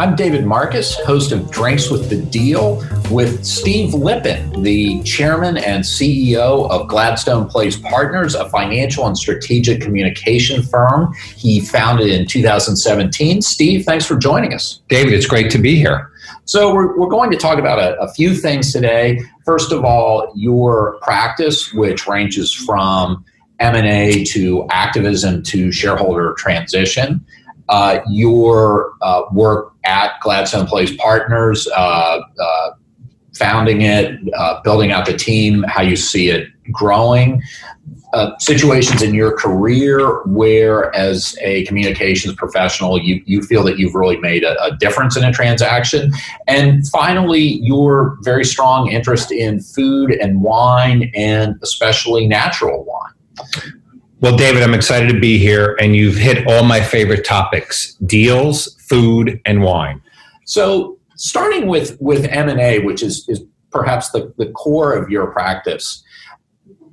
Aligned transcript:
I'm 0.00 0.16
David 0.16 0.46
Marcus, 0.46 0.98
host 1.00 1.30
of 1.30 1.50
Drinks 1.50 1.90
with 1.90 2.08
the 2.08 2.16
Deal, 2.16 2.76
with 3.10 3.44
Steve 3.44 3.92
Lipin, 3.92 4.62
the 4.62 5.02
chairman 5.02 5.58
and 5.58 5.84
CEO 5.84 6.70
of 6.70 6.88
Gladstone 6.88 7.46
Place 7.46 7.76
Partners, 7.76 8.34
a 8.34 8.48
financial 8.48 9.06
and 9.06 9.14
strategic 9.14 9.82
communication 9.82 10.62
firm 10.62 11.12
he 11.36 11.60
founded 11.60 12.08
in 12.08 12.26
2017. 12.26 13.42
Steve, 13.42 13.84
thanks 13.84 14.06
for 14.06 14.16
joining 14.16 14.54
us. 14.54 14.80
David, 14.88 15.12
it's 15.12 15.26
great 15.26 15.50
to 15.50 15.58
be 15.58 15.76
here. 15.76 16.10
So, 16.46 16.72
we're, 16.72 16.98
we're 16.98 17.10
going 17.10 17.30
to 17.32 17.36
talk 17.36 17.58
about 17.58 17.78
a, 17.78 18.00
a 18.00 18.10
few 18.14 18.34
things 18.34 18.72
today. 18.72 19.20
First 19.44 19.70
of 19.70 19.84
all, 19.84 20.32
your 20.34 20.98
practice, 21.02 21.74
which 21.74 22.06
ranges 22.06 22.54
from 22.54 23.22
M&A 23.60 24.24
to 24.24 24.66
activism 24.70 25.42
to 25.42 25.70
shareholder 25.70 26.32
transition. 26.38 27.22
Uh, 27.70 28.00
your 28.10 28.92
uh, 29.00 29.22
work 29.32 29.72
at 29.84 30.20
Gladstone 30.20 30.66
Place 30.66 30.94
Partners, 30.96 31.66
uh, 31.68 32.20
uh 32.38 32.70
founding 33.36 33.82
it, 33.82 34.18
uh, 34.36 34.60
building 34.62 34.90
out 34.90 35.06
the 35.06 35.16
team, 35.16 35.64
how 35.68 35.80
you 35.80 35.96
see 35.96 36.28
it 36.28 36.48
growing, 36.72 37.40
uh, 38.12 38.36
situations 38.38 39.02
in 39.02 39.14
your 39.14 39.36
career 39.36 40.22
where, 40.24 40.94
as 40.94 41.36
a 41.40 41.64
communications 41.64 42.34
professional, 42.34 43.00
you, 43.00 43.22
you 43.24 43.40
feel 43.42 43.62
that 43.62 43.78
you've 43.78 43.94
really 43.94 44.18
made 44.18 44.42
a, 44.42 44.60
a 44.64 44.76
difference 44.76 45.16
in 45.16 45.24
a 45.24 45.32
transaction. 45.32 46.12
And 46.48 46.86
finally, 46.88 47.60
your 47.62 48.18
very 48.22 48.44
strong 48.44 48.90
interest 48.90 49.30
in 49.30 49.60
food 49.60 50.10
and 50.12 50.42
wine, 50.42 51.10
and 51.14 51.54
especially 51.62 52.26
natural 52.26 52.84
wine. 52.84 53.72
Well, 54.20 54.36
David, 54.36 54.62
I'm 54.62 54.74
excited 54.74 55.08
to 55.08 55.18
be 55.18 55.38
here, 55.38 55.78
and 55.80 55.96
you've 55.96 56.16
hit 56.16 56.46
all 56.46 56.62
my 56.62 56.82
favorite 56.82 57.24
topics 57.24 57.94
deals, 58.04 58.74
food, 58.86 59.40
and 59.46 59.62
wine. 59.62 60.02
So, 60.44 60.98
starting 61.16 61.68
with, 61.68 61.98
with 62.02 62.26
M&A, 62.26 62.80
which 62.80 63.02
is, 63.02 63.26
is 63.30 63.42
perhaps 63.70 64.10
the, 64.10 64.30
the 64.36 64.50
core 64.50 64.92
of 64.92 65.08
your 65.08 65.28
practice, 65.28 66.04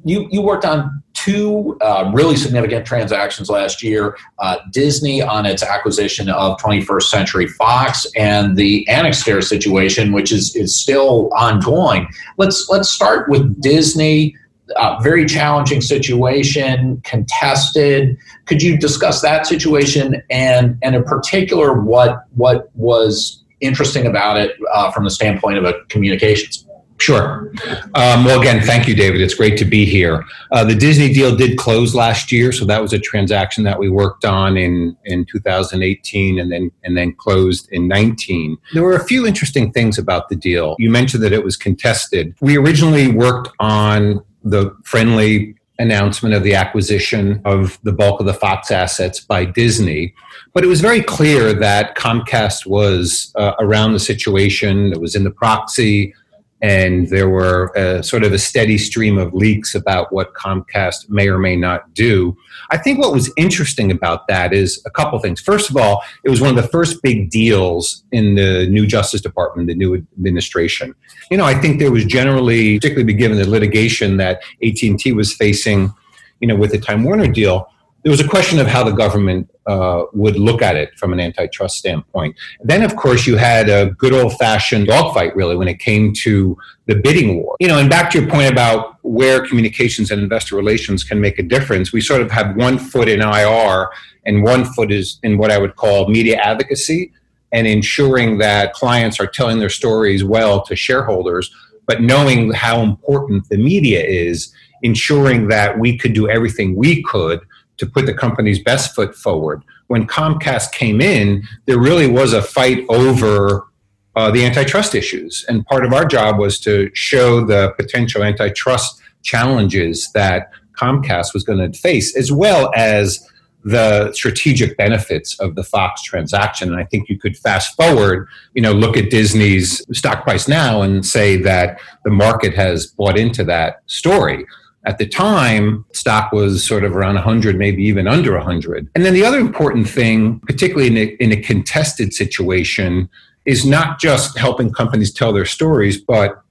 you, 0.06 0.30
you 0.32 0.42
worked 0.42 0.64
on 0.64 1.04
two 1.12 1.78
uh, 1.82 2.10
really 2.14 2.38
significant 2.38 2.86
transactions 2.86 3.50
last 3.50 3.84
year 3.84 4.16
uh, 4.40 4.60
Disney 4.72 5.22
on 5.22 5.46
its 5.46 5.64
acquisition 5.64 6.30
of 6.30 6.58
21st 6.60 7.04
Century 7.04 7.48
Fox, 7.48 8.08
and 8.16 8.56
the 8.56 8.88
Anixter 8.90 9.44
situation, 9.44 10.14
which 10.14 10.32
is, 10.32 10.56
is 10.56 10.80
still 10.80 11.30
ongoing. 11.36 12.08
Let's, 12.38 12.70
let's 12.70 12.90
start 12.90 13.28
with 13.28 13.62
Disney 13.62 14.34
uh, 14.76 15.00
very 15.02 15.26
challenging 15.26 15.82
situation, 15.82 17.02
contested. 17.04 18.18
Could 18.46 18.62
you 18.62 18.78
discuss 18.78 19.22
that 19.22 19.48
situation 19.48 20.22
and, 20.30 20.78
and 20.82 20.96
in 20.96 21.04
particular, 21.04 21.80
what 21.80 22.26
what 22.36 22.70
was 22.76 23.44
interesting 23.60 24.06
about 24.06 24.38
it 24.38 24.56
uh, 24.74 24.92
from 24.92 25.04
the 25.04 25.12
standpoint 25.12 25.58
of 25.58 25.66
a 25.66 25.74
communications? 25.90 26.68
Sure. 27.00 27.52
Um, 27.94 28.26
well, 28.26 28.40
again, 28.40 28.64
thank 28.64 28.88
you, 28.88 28.96
David. 28.96 29.22
It's 29.22 29.36
great 29.36 29.58
to 29.60 29.66
be 29.66 29.86
here. 29.86 30.26
Uh, 30.52 30.64
the 30.64 30.74
Disney 30.74 31.14
deal 31.14 31.36
did 31.36 31.58
close 31.58 31.94
last 31.94 32.32
year, 32.32 32.52
so 32.52 32.66
that 32.66 32.82
was 32.82 32.92
a 32.92 33.00
transaction 33.00 33.64
that 33.66 33.78
we 33.78 33.88
worked 33.88 34.26
on 34.26 34.58
in, 34.58 34.98
in 35.06 35.26
2018 35.26 36.40
and 36.40 36.52
then 36.52 36.72
and 36.84 36.98
then 36.98 37.14
closed 37.14 37.70
in 37.72 37.88
19. 37.88 38.58
There 38.74 38.84
were 38.84 38.96
a 38.96 39.06
few 39.06 39.28
interesting 39.28 39.72
things 39.72 40.00
about 40.00 40.30
the 40.30 40.36
deal. 40.36 40.76
You 40.80 40.90
mentioned 40.90 41.24
that 41.24 41.34
it 41.34 41.44
was 41.44 41.56
contested. 41.56 42.36
We 42.42 42.58
originally 42.58 43.10
worked 43.10 43.50
on 43.60 44.24
the 44.44 44.76
friendly 44.84 45.56
announcement 45.80 46.34
of 46.34 46.44
the 46.44 46.56
acquisition 46.56 47.42
of 47.46 47.78
the 47.84 47.92
bulk 47.92 48.20
of 48.20 48.26
the 48.26 48.34
Fox 48.34 48.72
assets 48.72 49.20
by 49.20 49.46
Disney. 49.46 50.14
But 50.54 50.64
it 50.64 50.68
was 50.68 50.82
very 50.82 51.04
clear 51.04 51.54
that 51.54 51.96
Comcast 51.96 52.66
was 52.66 53.32
uh, 53.36 53.54
around 53.60 53.94
the 53.94 54.00
situation, 54.00 54.92
it 54.92 55.00
was 55.00 55.16
in 55.16 55.24
the 55.24 55.32
proxy, 55.32 56.14
and 56.62 57.08
there 57.10 57.30
were 57.30 57.72
a, 57.76 58.02
sort 58.02 58.24
of 58.24 58.34
a 58.34 58.40
steady 58.40 58.78
stream 58.78 59.18
of 59.18 59.34
leaks 59.34 59.76
about 59.76 60.12
what 60.12 60.34
Comcast 60.34 61.10
may 61.10 61.28
or 61.28 61.38
may 61.38 61.56
not 61.56 61.94
do. 61.94 62.36
I 62.72 62.78
think 62.78 63.00
what 63.00 63.14
was 63.14 63.32
interesting 63.38 63.92
about 63.92 64.28
that 64.28 64.54
is 64.54 64.82
a 64.86 64.90
couple 64.90 65.20
things. 65.20 65.40
First 65.40 65.70
of 65.70 65.78
all, 65.78 66.04
it 66.24 66.30
was 66.30 66.42
one 66.42 66.50
of 66.50 66.56
the 66.56 66.70
first 66.70 67.02
big 67.04 67.30
deals 67.30 68.04
in 68.12 68.36
the 68.36 68.68
new 68.68 68.88
Justice 68.88 69.22
Department, 69.22 69.68
the 69.68 69.76
new 69.76 69.96
administration. 69.96 70.96
You 71.30 71.38
know, 71.38 71.46
I 71.46 71.54
think 71.54 71.80
there 71.80 71.92
was 71.92 72.06
generally, 72.06 72.80
particularly 72.80 73.14
given 73.14 73.38
the 73.38 73.50
litigation 73.50 74.18
that 74.18 74.42
AT&T 74.64 75.14
was 75.14 75.34
facing, 75.34 75.94
you 76.40 76.48
know, 76.48 76.56
with 76.56 76.72
the 76.72 76.80
Time 76.80 77.04
Warner 77.04 77.28
deal, 77.28 77.70
there 78.04 78.12
was 78.12 78.20
a 78.20 78.28
question 78.28 78.60
of 78.60 78.68
how 78.68 78.84
the 78.84 78.92
government 78.92 79.50
uh, 79.68 80.06
would 80.14 80.38
look 80.38 80.62
at 80.62 80.76
it 80.76 80.98
from 80.98 81.12
an 81.12 81.20
antitrust 81.20 81.78
standpoint. 81.78 82.36
Then, 82.62 82.84
of 82.84 82.96
course, 82.96 83.28
you 83.28 83.36
had 83.36 83.70
a 83.70 83.92
good 83.92 84.14
old 84.14 84.38
fashioned 84.38 84.88
dogfight, 84.88 85.36
really, 85.36 85.58
when 85.58 85.68
it 85.68 85.80
came 85.80 86.14
to 86.24 86.58
the 86.86 86.96
bidding 86.96 87.44
war. 87.44 87.58
You 87.60 87.68
know, 87.68 87.78
and 87.78 87.90
back 87.90 88.10
to 88.12 88.22
your 88.22 88.30
point 88.30 88.50
about 88.50 88.98
where 89.04 89.46
communications 89.46 90.10
and 90.10 90.22
investor 90.22 90.56
relations 90.56 91.04
can 91.04 91.20
make 91.20 91.38
a 91.38 91.44
difference, 91.44 91.92
we 91.92 92.02
sort 92.02 92.22
of 92.22 92.32
have 92.32 92.56
one 92.56 92.78
foot 92.78 93.10
in 93.10 93.22
IR 93.22 93.90
and 94.26 94.44
one 94.44 94.66
foot 94.66 94.92
is 94.92 95.20
in 95.24 95.38
what 95.38 95.52
I 95.52 95.58
would 95.58 95.76
call 95.76 96.10
media 96.10 96.38
advocacy 96.38 97.12
and 97.52 97.68
ensuring 97.68 98.38
that 98.38 98.74
clients 98.74 99.20
are 99.20 99.28
telling 99.28 99.60
their 99.60 99.70
stories 99.70 100.24
well 100.24 100.62
to 100.64 100.76
shareholders, 100.76 101.54
but 101.86 102.02
knowing 102.02 102.52
how 102.52 102.82
important 102.82 103.48
the 103.50 103.58
media 103.58 104.04
is, 104.04 104.54
ensuring 104.82 105.48
that 105.48 105.80
we 105.80 105.98
could 105.98 106.14
do 106.14 106.30
everything 106.30 106.76
we 106.76 107.02
could 107.04 107.42
to 107.78 107.86
put 107.86 108.06
the 108.06 108.14
company's 108.14 108.60
best 108.62 108.96
foot 108.96 109.16
forward. 109.16 109.64
When 109.88 110.08
Comcast 110.08 110.72
came 110.72 111.02
in, 111.02 111.44
there 111.66 111.80
really 111.80 112.08
was 112.08 112.34
a 112.34 112.42
fight 112.42 112.86
over 112.90 113.68
uh, 114.16 114.32
the 114.32 114.44
antitrust 114.44 114.96
issues. 114.96 115.46
And 115.48 115.66
part 115.68 115.86
of 115.86 115.94
our 115.94 116.06
job 116.06 116.40
was 116.40 116.60
to 116.62 116.90
show 116.94 117.46
the 117.46 117.74
potential 117.78 118.24
antitrust 118.24 119.00
challenges 119.24 120.12
that 120.14 120.52
Comcast 120.74 121.34
was 121.34 121.44
going 121.44 121.72
to 121.72 121.78
face, 121.78 122.16
as 122.18 122.32
well 122.32 122.72
as 122.76 123.28
the 123.64 124.12
strategic 124.14 124.78
benefits 124.78 125.38
of 125.40 125.56
the 125.56 125.64
Fox 125.64 126.02
transaction. 126.02 126.72
And 126.72 126.80
I 126.80 126.86
think 126.86 127.10
you 127.10 127.20
could 127.20 127.38
fast 127.38 127.76
forward, 127.76 128.28
you 128.54 128.62
know, 128.62 128.72
look 128.72 128.96
at 128.96 129.10
Disney's 129.10 129.86
stock 129.98 130.24
price 130.24 130.48
now 130.48 130.84
and 130.84 131.06
say 131.06 131.38
that 131.42 131.80
the 132.06 132.12
market 132.12 132.54
has 132.54 132.88
bought 132.88 133.18
into 133.18 133.44
that 133.44 133.82
story. 133.88 134.46
At 134.88 135.00
the 135.00 135.06
time, 135.06 135.86
stock 135.92 136.32
was 136.32 136.66
sort 136.66 136.86
of 136.86 136.96
around 136.96 137.16
100, 137.16 137.58
maybe 137.58 137.84
even 137.84 138.08
under 138.08 138.38
100. 138.38 138.90
And 138.96 139.06
then 139.06 139.14
the 139.14 139.26
other 139.26 139.38
important 139.38 139.90
thing, 139.90 140.40
particularly 140.48 140.88
in 140.88 140.98
a, 140.98 141.24
in 141.24 141.32
a 141.34 141.42
contested 141.42 142.14
situation, 142.14 143.10
is 143.44 143.66
not 143.66 144.00
just 144.00 144.38
helping 144.38 144.72
companies 144.72 145.12
tell 145.12 145.34
their 145.34 145.46
stories, 145.46 146.00
but 146.00 146.42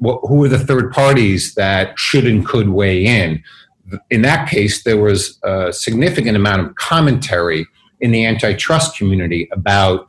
who 0.00 0.44
are 0.44 0.48
the 0.48 0.60
third 0.60 0.92
parties 0.92 1.54
that 1.54 1.98
should 1.98 2.24
and 2.24 2.46
could 2.46 2.68
weigh 2.68 3.04
in? 3.04 3.42
In 4.10 4.22
that 4.22 4.48
case, 4.48 4.84
there 4.84 4.98
was 4.98 5.40
a 5.42 5.72
significant 5.72 6.36
amount 6.36 6.64
of 6.64 6.76
commentary 6.76 7.66
in 8.00 8.12
the 8.12 8.24
antitrust 8.24 8.96
community 8.96 9.48
about 9.50 10.06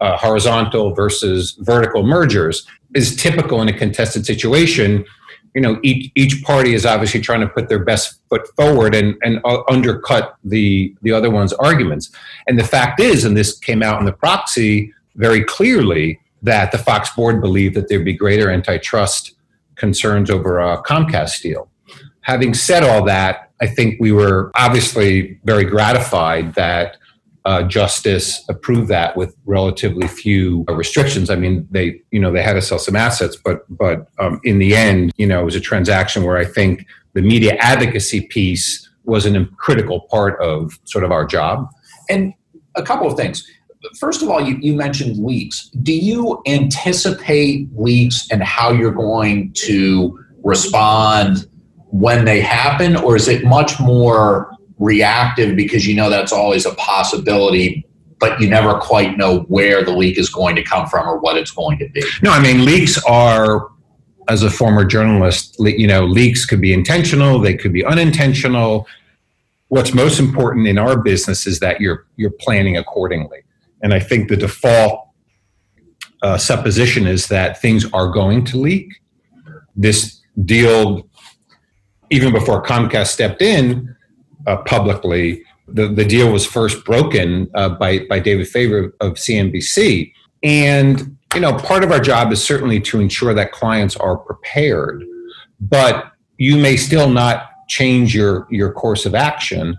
uh, 0.00 0.16
horizontal 0.16 0.94
versus 0.94 1.56
vertical 1.58 2.04
mergers. 2.04 2.64
Is 2.94 3.16
typical 3.16 3.60
in 3.60 3.68
a 3.68 3.72
contested 3.76 4.24
situation 4.24 5.04
you 5.56 5.62
know 5.62 5.80
each 5.82 6.12
each 6.14 6.44
party 6.44 6.74
is 6.74 6.84
obviously 6.84 7.18
trying 7.18 7.40
to 7.40 7.48
put 7.48 7.70
their 7.70 7.82
best 7.82 8.20
foot 8.28 8.46
forward 8.56 8.94
and 8.94 9.16
and 9.22 9.40
uh, 9.46 9.62
undercut 9.70 10.36
the 10.44 10.94
the 11.00 11.10
other 11.10 11.30
one's 11.30 11.54
arguments. 11.54 12.10
And 12.46 12.58
the 12.58 12.64
fact 12.64 13.00
is 13.00 13.24
and 13.24 13.34
this 13.34 13.58
came 13.58 13.82
out 13.82 13.98
in 13.98 14.04
the 14.04 14.12
proxy 14.12 14.92
very 15.14 15.42
clearly 15.42 16.20
that 16.42 16.72
the 16.72 16.78
Fox 16.78 17.08
board 17.16 17.40
believed 17.40 17.74
that 17.74 17.88
there'd 17.88 18.04
be 18.04 18.12
greater 18.12 18.50
antitrust 18.50 19.32
concerns 19.76 20.30
over 20.30 20.60
a 20.60 20.82
Comcast 20.82 21.40
deal. 21.40 21.70
Having 22.20 22.52
said 22.52 22.82
all 22.82 23.02
that 23.06 23.50
i 23.62 23.66
think 23.66 23.98
we 23.98 24.12
were 24.12 24.50
obviously 24.54 25.40
very 25.44 25.64
gratified 25.64 26.54
that 26.54 26.98
uh, 27.46 27.62
justice 27.62 28.44
approved 28.48 28.88
that 28.88 29.16
with 29.16 29.34
relatively 29.46 30.06
few 30.08 30.64
uh, 30.68 30.74
restrictions. 30.74 31.30
I 31.30 31.36
mean, 31.36 31.66
they 31.70 32.02
you 32.10 32.20
know 32.20 32.32
they 32.32 32.42
had 32.42 32.54
to 32.54 32.62
sell 32.62 32.78
some 32.78 32.96
assets, 32.96 33.36
but 33.36 33.64
but 33.70 34.08
um, 34.18 34.40
in 34.44 34.58
the 34.58 34.74
end, 34.74 35.12
you 35.16 35.26
know, 35.26 35.40
it 35.40 35.44
was 35.44 35.54
a 35.54 35.60
transaction 35.60 36.24
where 36.24 36.36
I 36.36 36.44
think 36.44 36.86
the 37.14 37.22
media 37.22 37.54
advocacy 37.60 38.22
piece 38.22 38.88
was 39.04 39.24
a 39.24 39.44
critical 39.56 40.00
part 40.10 40.40
of 40.40 40.78
sort 40.84 41.04
of 41.04 41.12
our 41.12 41.24
job. 41.24 41.68
And 42.10 42.34
a 42.74 42.82
couple 42.82 43.06
of 43.06 43.16
things. 43.16 43.48
First 43.98 44.22
of 44.22 44.28
all, 44.28 44.40
you, 44.40 44.58
you 44.60 44.74
mentioned 44.74 45.24
leaks. 45.24 45.68
Do 45.82 45.94
you 45.94 46.42
anticipate 46.46 47.68
leaks 47.74 48.26
and 48.30 48.42
how 48.42 48.72
you're 48.72 48.92
going 48.92 49.52
to 49.54 50.18
respond 50.42 51.46
when 51.90 52.24
they 52.24 52.40
happen, 52.40 52.96
or 52.96 53.16
is 53.16 53.28
it 53.28 53.44
much 53.44 53.78
more 53.80 54.50
reactive 54.78 55.56
because 55.56 55.86
you 55.86 55.94
know 55.94 56.10
that's 56.10 56.32
always 56.32 56.66
a 56.66 56.74
possibility 56.74 57.86
but 58.18 58.40
you 58.40 58.48
never 58.48 58.78
quite 58.78 59.18
know 59.18 59.40
where 59.40 59.84
the 59.84 59.90
leak 59.90 60.18
is 60.18 60.30
going 60.30 60.56
to 60.56 60.62
come 60.62 60.86
from 60.86 61.06
or 61.06 61.18
what 61.18 61.36
it's 61.36 61.50
going 61.50 61.78
to 61.78 61.88
be. 61.90 62.02
No 62.22 62.30
i 62.30 62.40
mean 62.40 62.64
leaks 62.64 63.02
are 63.04 63.68
as 64.28 64.42
a 64.42 64.50
former 64.50 64.84
journalist 64.84 65.56
you 65.60 65.86
know 65.86 66.04
leaks 66.04 66.44
could 66.44 66.60
be 66.60 66.72
intentional 66.72 67.38
they 67.40 67.54
could 67.54 67.72
be 67.72 67.84
unintentional. 67.84 68.86
What's 69.68 69.92
most 69.92 70.20
important 70.20 70.68
in 70.68 70.78
our 70.78 71.02
business 71.02 71.46
is 71.46 71.58
that 71.60 71.80
you're 71.80 72.06
you're 72.16 72.30
planning 72.40 72.76
accordingly. 72.76 73.44
And 73.82 73.94
i 73.94 74.00
think 74.00 74.28
the 74.28 74.36
default 74.36 75.08
uh, 76.22 76.38
supposition 76.38 77.06
is 77.06 77.28
that 77.28 77.60
things 77.60 77.86
are 77.92 78.08
going 78.08 78.44
to 78.46 78.58
leak. 78.58 79.00
This 79.74 80.20
deal, 80.44 81.08
even 82.10 82.32
before 82.32 82.62
Comcast 82.62 83.08
stepped 83.08 83.42
in 83.42 83.95
uh, 84.46 84.58
publicly, 84.58 85.42
the, 85.68 85.88
the 85.88 86.04
deal 86.04 86.32
was 86.32 86.46
first 86.46 86.84
broken 86.84 87.50
uh, 87.54 87.70
by, 87.70 88.00
by 88.08 88.18
David 88.18 88.48
Faber 88.48 88.94
of 89.00 89.14
CNBC. 89.14 90.12
And, 90.42 91.16
you 91.34 91.40
know, 91.40 91.54
part 91.54 91.82
of 91.82 91.90
our 91.90 92.00
job 92.00 92.32
is 92.32 92.42
certainly 92.42 92.80
to 92.80 93.00
ensure 93.00 93.34
that 93.34 93.52
clients 93.52 93.96
are 93.96 94.16
prepared, 94.16 95.04
but 95.60 96.12
you 96.38 96.56
may 96.56 96.76
still 96.76 97.10
not 97.10 97.50
change 97.68 98.14
your, 98.14 98.46
your 98.50 98.72
course 98.72 99.06
of 99.06 99.14
action. 99.14 99.76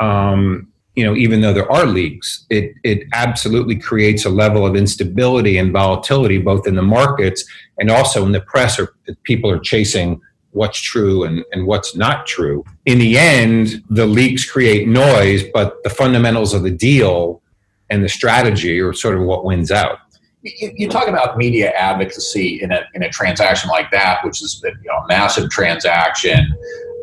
Um, 0.00 0.68
you 0.94 1.04
know, 1.04 1.16
even 1.16 1.40
though 1.40 1.52
there 1.52 1.70
are 1.70 1.86
leaks, 1.86 2.46
it, 2.50 2.74
it 2.84 3.08
absolutely 3.12 3.76
creates 3.76 4.24
a 4.24 4.30
level 4.30 4.64
of 4.64 4.76
instability 4.76 5.58
and 5.58 5.72
volatility 5.72 6.38
both 6.38 6.68
in 6.68 6.76
the 6.76 6.82
markets 6.82 7.44
and 7.78 7.90
also 7.90 8.24
in 8.24 8.30
the 8.30 8.40
press 8.42 8.78
or 8.78 8.94
people 9.24 9.50
are 9.50 9.58
chasing 9.58 10.20
what's 10.54 10.80
true 10.80 11.24
and, 11.24 11.44
and 11.52 11.66
what's 11.66 11.94
not 11.94 12.26
true. 12.26 12.64
In 12.86 12.98
the 12.98 13.18
end, 13.18 13.82
the 13.90 14.06
leaks 14.06 14.50
create 14.50 14.88
noise, 14.88 15.42
but 15.52 15.82
the 15.82 15.90
fundamentals 15.90 16.54
of 16.54 16.62
the 16.62 16.70
deal 16.70 17.42
and 17.90 18.02
the 18.02 18.08
strategy 18.08 18.80
are 18.80 18.92
sort 18.92 19.16
of 19.16 19.24
what 19.24 19.44
wins 19.44 19.70
out. 19.70 19.98
You, 20.42 20.72
you 20.76 20.88
talk 20.88 21.08
about 21.08 21.36
media 21.36 21.70
advocacy 21.72 22.62
in 22.62 22.70
a, 22.72 22.82
in 22.94 23.02
a 23.02 23.10
transaction 23.10 23.68
like 23.68 23.90
that, 23.90 24.24
which 24.24 24.42
is 24.42 24.62
you 24.64 24.72
know, 24.84 24.98
a 24.98 25.06
massive 25.08 25.50
transaction, 25.50 26.54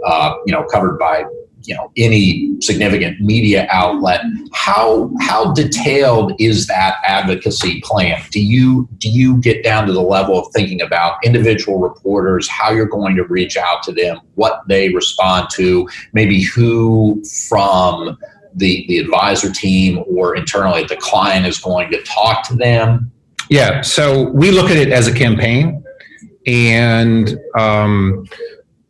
uh, 0.05 0.35
you 0.45 0.53
know, 0.53 0.63
covered 0.63 0.97
by 0.97 1.25
you 1.63 1.75
know 1.75 1.91
any 1.97 2.55
significant 2.61 3.19
media 3.19 3.67
outlet 3.71 4.21
how 4.53 5.11
how 5.19 5.53
detailed 5.53 6.33
is 6.39 6.67
that 6.67 6.97
advocacy 7.03 7.81
plan? 7.81 8.21
Do 8.31 8.41
you 8.41 8.87
do 8.97 9.09
you 9.09 9.37
get 9.37 9.63
down 9.63 9.87
to 9.87 9.93
the 9.93 10.01
level 10.01 10.37
of 10.37 10.51
thinking 10.53 10.81
about 10.81 11.23
individual 11.23 11.79
reporters 11.79 12.47
how 12.47 12.71
you're 12.71 12.85
going 12.85 13.15
to 13.15 13.23
reach 13.23 13.57
out 13.57 13.81
to 13.83 13.91
them 13.91 14.19
what 14.35 14.61
they 14.67 14.89
respond 14.89 15.49
to 15.53 15.89
maybe 16.13 16.43
who 16.43 17.23
from 17.47 18.17
the 18.53 18.85
the 18.87 18.97
advisor 18.97 19.51
team 19.51 20.03
or 20.07 20.35
internally 20.35 20.83
the 20.83 20.97
client 20.97 21.45
is 21.45 21.59
going 21.59 21.89
to 21.91 22.01
talk 22.03 22.47
to 22.47 22.55
them? 22.55 23.11
Yeah 23.49 23.81
so 23.81 24.29
we 24.29 24.51
look 24.51 24.69
at 24.69 24.77
it 24.77 24.89
as 24.89 25.07
a 25.07 25.13
campaign 25.13 25.83
and 26.45 27.39
um, 27.55 28.25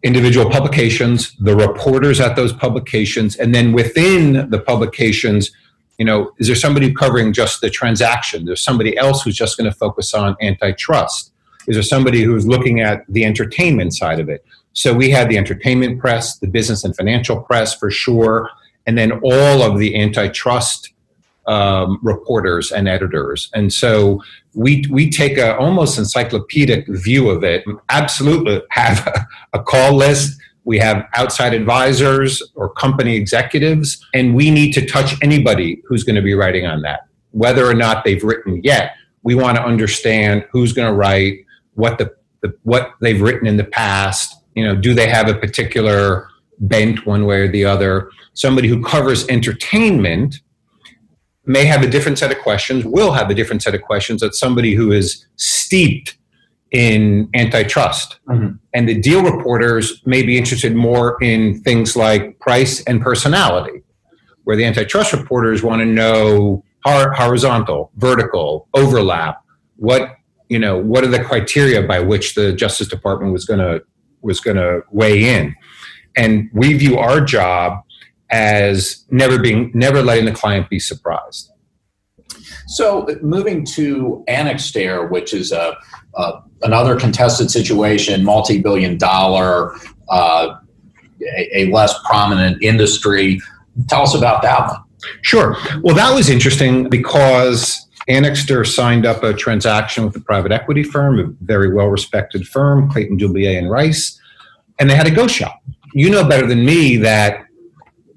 individual 0.04 0.50
publications, 0.50 1.36
the 1.38 1.56
reporters 1.56 2.20
at 2.20 2.36
those 2.36 2.54
publications, 2.54 3.36
and 3.36 3.54
then 3.54 3.72
within 3.72 4.50
the 4.50 4.60
publications, 4.60 5.52
you 5.98 6.06
know, 6.06 6.32
is 6.40 6.48
there 6.48 6.56
somebody 6.56 6.92
covering 6.94 7.34
just 7.34 7.62
the 7.62 7.70
transaction? 7.70 8.46
There's 8.46 8.64
somebody 8.64 8.98
else 8.98 9.22
who's 9.22 9.36
just 9.36 9.58
going 9.58 9.70
to 9.70 9.78
focus 9.78 10.14
on 10.14 10.36
antitrust. 10.42 11.32
Is 11.68 11.76
there 11.76 11.84
somebody 11.84 12.24
who's 12.24 12.48
looking 12.48 12.80
at 12.80 13.06
the 13.08 13.24
entertainment 13.24 13.94
side 13.94 14.20
of 14.20 14.28
it? 14.28 14.44
So 14.74 14.94
we 14.94 15.12
had 15.12 15.30
the 15.30 15.38
entertainment 15.38 16.00
press, 16.00 16.40
the 16.40 16.48
business 16.48 16.84
and 16.84 16.96
financial 16.96 17.42
press 17.42 17.76
for 17.76 17.92
sure, 17.92 18.50
and 18.88 18.98
then 18.98 19.12
all 19.24 19.62
of 19.62 19.78
the 19.78 20.02
antitrust 20.02 20.94
um, 21.46 22.00
reporters 22.02 22.72
and 22.72 22.88
editors. 22.88 23.50
And 23.54 23.72
so 23.72 24.24
we 24.54 24.84
we 24.90 25.10
take 25.10 25.38
a 25.38 25.58
almost 25.58 25.98
encyclopedic 25.98 26.86
view 26.88 27.30
of 27.30 27.44
it. 27.44 27.64
Absolutely 27.90 28.62
have 28.72 29.08
a, 29.08 29.28
a 29.58 29.64
call 29.64 29.96
list. 29.96 30.40
We 30.64 30.78
have 30.80 31.06
outside 31.16 31.54
advisors 31.54 32.44
or 32.56 32.72
company 32.74 33.16
executives, 33.16 34.06
and 34.14 34.36
we 34.36 34.52
need 34.52 34.74
to 34.74 34.86
touch 34.86 35.16
anybody 35.24 35.82
who's 35.88 36.04
going 36.04 36.18
to 36.18 36.22
be 36.22 36.34
writing 36.34 36.66
on 36.68 36.82
that, 36.84 37.08
whether 37.32 37.66
or 37.66 37.74
not 37.74 38.04
they've 38.04 38.24
written 38.24 38.62
yet. 38.64 38.94
We 39.24 39.36
want 39.36 39.58
to 39.58 39.64
understand 39.64 40.46
who's 40.52 40.74
going 40.74 40.88
to 40.88 40.94
write, 40.94 41.46
what 41.74 41.98
the, 41.98 42.14
the 42.42 42.54
what 42.64 42.92
they've 43.02 43.22
written 43.22 43.48
in 43.48 43.58
the 43.58 43.64
past. 43.64 44.36
You 44.56 44.66
know, 44.66 44.76
do 44.76 44.94
they 44.94 45.08
have 45.08 45.30
a 45.30 45.34
particular 45.34 46.28
bent 46.60 47.06
one 47.06 47.26
way 47.26 47.42
or 47.42 47.48
the 47.48 47.66
other? 47.66 48.12
Somebody 48.34 48.68
who 48.68 48.84
covers 48.84 49.28
entertainment 49.30 50.42
may 51.46 51.66
have 51.66 51.82
a 51.84 51.88
different 51.88 52.18
set 52.18 52.32
of 52.32 52.40
questions, 52.40 52.86
will 52.86 53.14
have 53.14 53.30
a 53.30 53.34
different 53.34 53.64
set 53.64 53.74
of 53.74 53.82
questions 53.82 54.22
that 54.22 54.36
somebody 54.36 54.76
who 54.76 54.92
is 54.92 55.26
steeped 55.38 56.18
in 56.72 57.30
antitrust. 57.34 58.20
Mm-hmm. 58.30 58.56
And 58.74 58.88
the 58.88 59.00
deal 59.00 59.24
reporters 59.24 60.02
may 60.06 60.24
be 60.24 60.38
interested 60.38 60.76
more 60.76 61.18
in 61.22 61.62
things 61.62 61.96
like 61.96 62.40
price 62.40 62.84
and 62.86 63.02
personality, 63.02 63.82
where 64.44 64.56
the 64.56 64.66
antitrust 64.66 65.14
reporters 65.14 65.64
want 65.64 65.82
to 65.82 65.86
know 65.86 66.64
horizontal, 66.86 67.92
vertical, 67.98 68.68
overlap, 68.74 69.44
what 69.76 70.16
you 70.50 70.60
know, 70.60 70.78
what 70.78 71.02
are 71.04 71.08
the 71.08 71.24
criteria 71.24 71.82
by 71.82 72.02
which 72.02 72.36
the 72.36 72.52
Justice 72.52 72.90
Department 72.90 73.32
was 73.32 73.46
going 73.46 73.60
to 73.60 73.82
was 74.22 74.40
going 74.40 74.58
to 74.58 74.82
weigh 74.92 75.36
in. 75.36 75.56
And 76.16 76.50
we 76.54 76.74
view 76.74 76.98
our 76.98 77.22
job 77.22 77.84
as 78.32 79.06
never 79.10 79.38
being 79.40 79.72
never 79.74 80.02
letting 80.02 80.26
the 80.26 80.32
client 80.32 80.70
be 80.70 80.80
surprised. 80.80 81.52
So 82.68 83.08
moving 83.22 83.66
to 83.68 84.24
Anixter, 84.30 85.10
which 85.10 85.34
is 85.34 85.52
a, 85.52 85.76
a 86.16 86.42
another 86.64 86.98
contested 86.98 87.52
situation, 87.52 88.24
multi-billion 88.24 88.98
dollar, 88.98 89.76
uh, 90.10 90.56
a, 91.38 91.64
a, 91.64 91.66
less 91.72 91.94
prominent 92.06 92.64
industry. 92.64 93.40
Tell 93.90 94.04
us 94.04 94.16
about 94.16 94.42
that 94.44 94.68
one. 94.68 94.82
Sure. 95.22 95.58
Well, 95.82 95.96
that 95.96 96.14
was 96.14 96.30
interesting 96.30 96.88
because 96.88 97.86
Anixter 98.10 98.66
signed 98.66 99.06
up 99.06 99.24
a 99.24 99.34
transaction 99.34 100.06
with 100.06 100.16
a 100.16 100.20
private 100.20 100.52
equity 100.52 100.84
firm, 100.84 101.20
a 101.20 101.26
very 101.44 101.74
well-respected 101.74 102.48
firm, 102.48 102.90
Clayton 102.90 103.18
Dubilier 103.18 103.58
and 103.58 103.70
Rice, 103.70 104.20
and 104.80 104.90
they 104.90 104.96
had 104.96 105.08
a 105.08 105.12
go 105.12 105.28
shop. 105.28 105.62
You 105.94 106.10
know 106.10 106.28
better 106.28 106.48
than 106.48 106.64
me 106.64 106.98
that 106.98 107.46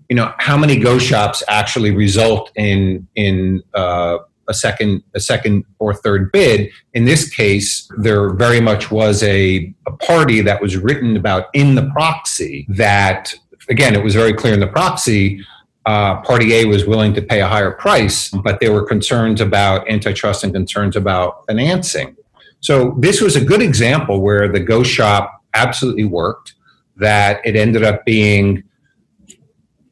you 0.08 0.16
know 0.16 0.32
how 0.38 0.56
many 0.56 0.78
go 0.78 0.98
shops 0.98 1.42
actually 1.48 1.90
result 1.90 2.50
in 2.56 3.06
in 3.14 3.62
uh, 3.74 4.18
a 4.48 4.54
second 4.54 5.02
a 5.14 5.20
second 5.20 5.64
or 5.78 5.94
third 5.94 6.32
bid? 6.32 6.70
In 6.92 7.04
this 7.04 7.28
case 7.28 7.88
there 7.98 8.32
very 8.34 8.60
much 8.60 8.90
was 8.90 9.22
a, 9.22 9.74
a 9.86 9.92
party 9.92 10.40
that 10.42 10.60
was 10.60 10.76
written 10.76 11.16
about 11.16 11.46
in 11.54 11.74
the 11.74 11.90
proxy 11.90 12.66
that 12.68 13.34
again 13.68 13.94
it 13.94 14.02
was 14.02 14.14
very 14.14 14.34
clear 14.34 14.54
in 14.54 14.60
the 14.60 14.66
proxy 14.66 15.44
uh, 15.86 16.20
party 16.22 16.54
a 16.54 16.64
was 16.64 16.86
willing 16.86 17.12
to 17.14 17.20
pay 17.20 17.40
a 17.40 17.46
higher 17.46 17.72
price 17.72 18.30
but 18.30 18.60
there 18.60 18.72
were 18.72 18.86
concerns 18.86 19.40
about 19.40 19.88
antitrust 19.88 20.44
and 20.44 20.52
concerns 20.52 20.96
about 20.96 21.44
financing. 21.46 22.16
So 22.60 22.96
this 22.98 23.20
was 23.20 23.36
a 23.36 23.44
good 23.44 23.60
example 23.60 24.22
where 24.22 24.50
the 24.50 24.60
go 24.60 24.82
shop 24.82 25.42
absolutely 25.52 26.04
worked 26.04 26.54
that 26.96 27.44
it 27.44 27.56
ended 27.56 27.82
up 27.82 28.04
being 28.04 28.62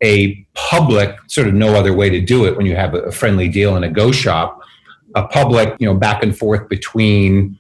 a 0.02 0.35
public 0.54 1.16
sort 1.28 1.47
of 1.47 1.54
no 1.54 1.75
other 1.75 1.92
way 1.92 2.11
to 2.11 2.21
do 2.21 2.47
it 2.47 2.56
when 2.56 2.66
you 2.66 2.76
have 2.76 2.94
a 2.94 3.12
friendly 3.12 3.49
deal 3.49 3.76
in 3.76 3.85
a 3.85 3.90
go 3.90 4.11
shop 4.12 4.61
a 5.14 5.26
public 5.28 5.75
you 5.78 5.87
know 5.87 5.94
back 5.94 6.23
and 6.23 6.37
forth 6.37 6.68
between 6.68 7.59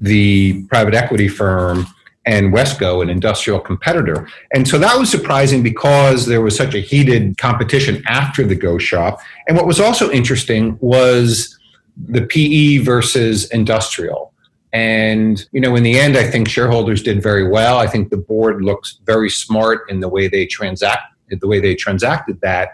the 0.00 0.62
private 0.64 0.94
equity 0.94 1.28
firm 1.28 1.86
and 2.26 2.52
Wesco, 2.52 3.02
an 3.02 3.08
industrial 3.08 3.60
competitor. 3.60 4.28
And 4.52 4.66
so 4.66 4.78
that 4.78 4.98
was 4.98 5.08
surprising 5.08 5.62
because 5.62 6.26
there 6.26 6.40
was 6.40 6.56
such 6.56 6.74
a 6.74 6.80
heated 6.80 7.38
competition 7.38 8.02
after 8.08 8.44
the 8.44 8.56
Go 8.56 8.78
Shop. 8.78 9.20
And 9.46 9.56
what 9.56 9.66
was 9.66 9.78
also 9.78 10.10
interesting 10.10 10.76
was 10.80 11.56
the 11.96 12.22
PE 12.22 12.78
versus 12.78 13.48
industrial. 13.50 14.32
And, 14.72 15.46
you 15.52 15.60
know, 15.60 15.76
in 15.76 15.84
the 15.84 15.98
end, 15.98 16.16
I 16.16 16.28
think 16.28 16.48
shareholders 16.48 17.02
did 17.02 17.22
very 17.22 17.48
well. 17.48 17.78
I 17.78 17.86
think 17.86 18.10
the 18.10 18.16
board 18.16 18.62
looks 18.62 18.98
very 19.04 19.30
smart 19.30 19.88
in 19.88 20.00
the 20.00 20.08
way 20.08 20.26
they 20.26 20.46
transact 20.46 21.15
the 21.30 21.46
way 21.46 21.60
they 21.60 21.74
transacted 21.74 22.40
that 22.40 22.70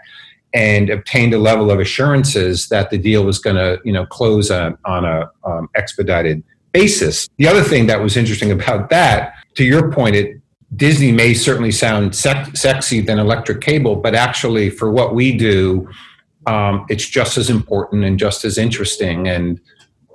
and 0.53 0.89
obtained 0.89 1.33
a 1.33 1.39
level 1.39 1.71
of 1.71 1.79
assurances 1.79 2.69
that 2.69 2.91
the 2.91 2.97
deal 2.97 3.23
was 3.23 3.39
going 3.39 3.55
to 3.55 3.79
you 3.83 3.93
know 3.93 4.05
close 4.05 4.51
on, 4.51 4.77
on 4.85 5.05
a 5.05 5.29
um, 5.43 5.69
expedited 5.75 6.43
basis. 6.71 7.27
The 7.37 7.47
other 7.47 7.63
thing 7.63 7.87
that 7.87 8.01
was 8.01 8.17
interesting 8.17 8.51
about 8.51 8.89
that 8.89 9.33
to 9.55 9.63
your 9.63 9.91
point 9.91 10.15
it 10.15 10.39
disney 10.75 11.11
may 11.11 11.35
certainly 11.35 11.71
sound 11.71 12.15
sec- 12.15 12.57
sexy 12.57 12.99
than 12.99 13.19
electric 13.19 13.61
cable 13.61 13.95
but 13.95 14.15
actually 14.15 14.71
for 14.71 14.91
what 14.91 15.13
we 15.13 15.37
do 15.37 15.87
um, 16.45 16.85
it's 16.89 17.07
just 17.07 17.37
as 17.37 17.49
important 17.49 18.03
and 18.03 18.19
just 18.19 18.43
as 18.45 18.57
interesting. 18.57 19.27
And 19.27 19.59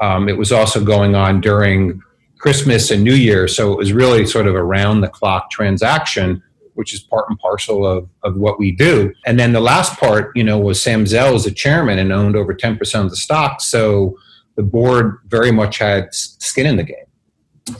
um, 0.01 0.29
it 0.29 0.37
was 0.37 0.53
also 0.53 0.83
going 0.85 1.15
on 1.15 1.41
during 1.41 2.03
christmas 2.39 2.93
and 2.93 3.03
new 3.03 3.15
year 3.15 3.49
so 3.49 3.73
it 3.73 3.77
was 3.77 3.93
really 3.93 4.25
sort 4.25 4.47
of 4.47 4.55
a 4.55 4.63
round 4.63 5.03
the 5.03 5.09
clock 5.09 5.51
transaction 5.51 6.41
which 6.79 6.95
is 6.95 7.01
part 7.01 7.29
and 7.29 7.37
parcel 7.41 7.85
of, 7.85 8.09
of 8.23 8.37
what 8.37 8.57
we 8.57 8.71
do. 8.71 9.13
And 9.27 9.37
then 9.37 9.53
the 9.53 9.61
last 9.61 9.99
part, 9.99 10.31
you 10.37 10.45
know, 10.45 10.61
was 10.61 10.81
Sam 10.81 11.09
Zell 11.09 11.35
as 11.35 11.45
a 11.45 11.51
chairman 11.51 11.99
and 11.99 12.13
owned 12.13 12.37
over 12.37 12.55
10% 12.55 13.05
of 13.05 13.11
the 13.11 13.17
stock. 13.17 13.61
So 13.61 14.17
the 14.55 14.63
board 14.63 15.19
very 15.27 15.51
much 15.51 15.79
had 15.79 16.15
skin 16.15 16.67
in 16.67 16.77
the 16.77 16.85
game. 16.85 17.77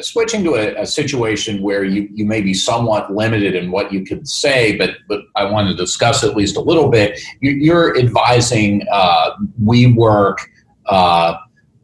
Switching 0.00 0.42
to 0.42 0.56
a, 0.56 0.82
a, 0.82 0.86
situation 0.86 1.62
where 1.62 1.84
you, 1.84 2.08
you 2.12 2.24
may 2.24 2.40
be 2.40 2.52
somewhat 2.52 3.14
limited 3.14 3.54
in 3.54 3.70
what 3.70 3.92
you 3.92 4.04
can 4.04 4.26
say, 4.26 4.76
but, 4.76 4.96
but 5.08 5.20
I 5.36 5.44
want 5.44 5.68
to 5.68 5.76
discuss 5.76 6.24
at 6.24 6.34
least 6.34 6.56
a 6.56 6.60
little 6.60 6.88
bit. 6.88 7.20
You, 7.40 7.72
are 7.74 7.96
advising 7.96 8.84
uh, 8.90 9.36
WeWork 9.62 10.38
uh, 10.86 11.36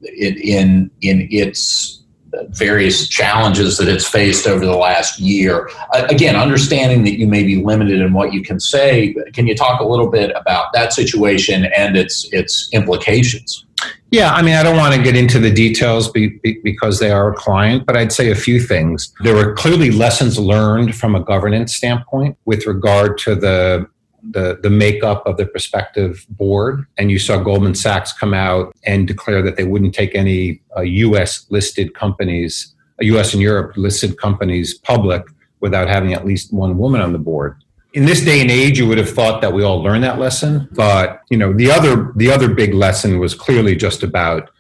in 0.03 0.91
in 1.03 1.29
its 1.31 2.02
various 2.49 3.09
challenges 3.09 3.79
that 3.79 3.89
it's 3.89 4.07
faced 4.07 4.47
over 4.47 4.65
the 4.65 4.77
last 4.77 5.19
year. 5.19 5.71
again, 5.93 6.37
understanding 6.37 7.05
that 7.05 7.19
you 7.19 7.27
may 7.27 7.43
be 7.43 7.63
limited 7.63 8.01
in 8.01 8.13
what 8.13 8.33
you 8.33 8.43
can 8.43 8.61
say, 8.61 9.15
can 9.33 9.47
you 9.47 9.55
talk 9.55 9.81
a 9.81 9.85
little 9.85 10.11
bit 10.11 10.33
about 10.35 10.73
that 10.73 10.93
situation 10.93 11.67
and 11.77 11.97
its 11.97 12.29
its 12.33 12.69
implications? 12.73 13.65
Yeah, 14.11 14.33
I 14.35 14.43
mean, 14.43 14.55
I 14.55 14.63
don't 14.63 14.77
want 14.77 14.95
to 14.95 15.03
get 15.03 15.17
into 15.17 15.39
the 15.39 15.51
details 15.51 16.11
be, 16.11 16.39
be, 16.43 16.61
because 16.63 16.99
they 17.01 17.11
are 17.11 17.33
a 17.33 17.35
client, 17.35 17.87
but 17.87 17.97
I'd 17.97 18.13
say 18.13 18.31
a 18.31 18.35
few 18.35 18.61
things. 18.61 19.13
There 19.23 19.35
were 19.35 19.55
clearly 19.55 19.91
lessons 19.91 20.39
learned 20.39 20.95
from 20.95 21.15
a 21.15 21.21
governance 21.21 21.75
standpoint 21.75 22.37
with 22.45 22.67
regard 22.67 23.17
to 23.19 23.35
the 23.35 23.89
the, 24.31 24.59
the 24.63 24.71
makeup 24.71 25.27
of 25.27 25.37
the 25.37 25.47
prospective 25.47 26.27
board. 26.31 26.87
And 26.97 27.11
you 27.11 27.19
saw 27.19 27.43
Goldman 27.43 27.75
Sachs 27.75 28.13
come 28.13 28.35
out 28.35 28.75
and 28.85 29.07
declare 29.09 29.43
that 29.43 29.57
they 29.57 29.65
wouldn't 29.65 29.95
take 29.95 30.15
any 30.15 30.63
uh, 30.77 30.83
US 30.83 31.47
listed 31.51 31.95
companies, 31.95 32.75
US 33.01 33.33
and 33.33 33.43
Europe 33.43 33.77
listed 33.77 34.19
companies 34.19 34.75
public 34.75 35.25
without 35.61 35.89
having 35.89 36.13
at 36.13 36.25
least 36.25 36.53
one 36.53 36.79
woman 36.79 37.01
on 37.01 37.13
the 37.13 37.19
board. 37.19 37.57
In 37.95 38.07
this 38.07 38.25
day 38.25 38.41
and 38.41 38.51
age, 38.51 38.79
you 38.79 38.87
would 38.89 38.99
have 38.99 39.11
thought 39.11 39.43
that 39.43 39.53
we 39.53 39.63
all 39.63 39.83
learned 39.83 40.05
that 40.05 40.19
lesson. 40.19 40.69
But, 40.73 41.21
you 41.29 41.37
know, 41.37 41.53
the 41.53 41.71
other, 41.71 42.13
the 42.17 42.31
other 42.31 42.53
big 42.55 42.73
lesson 42.73 43.19
was 43.19 43.35
clearly 43.35 43.77
just 43.77 44.03
about 44.03 44.51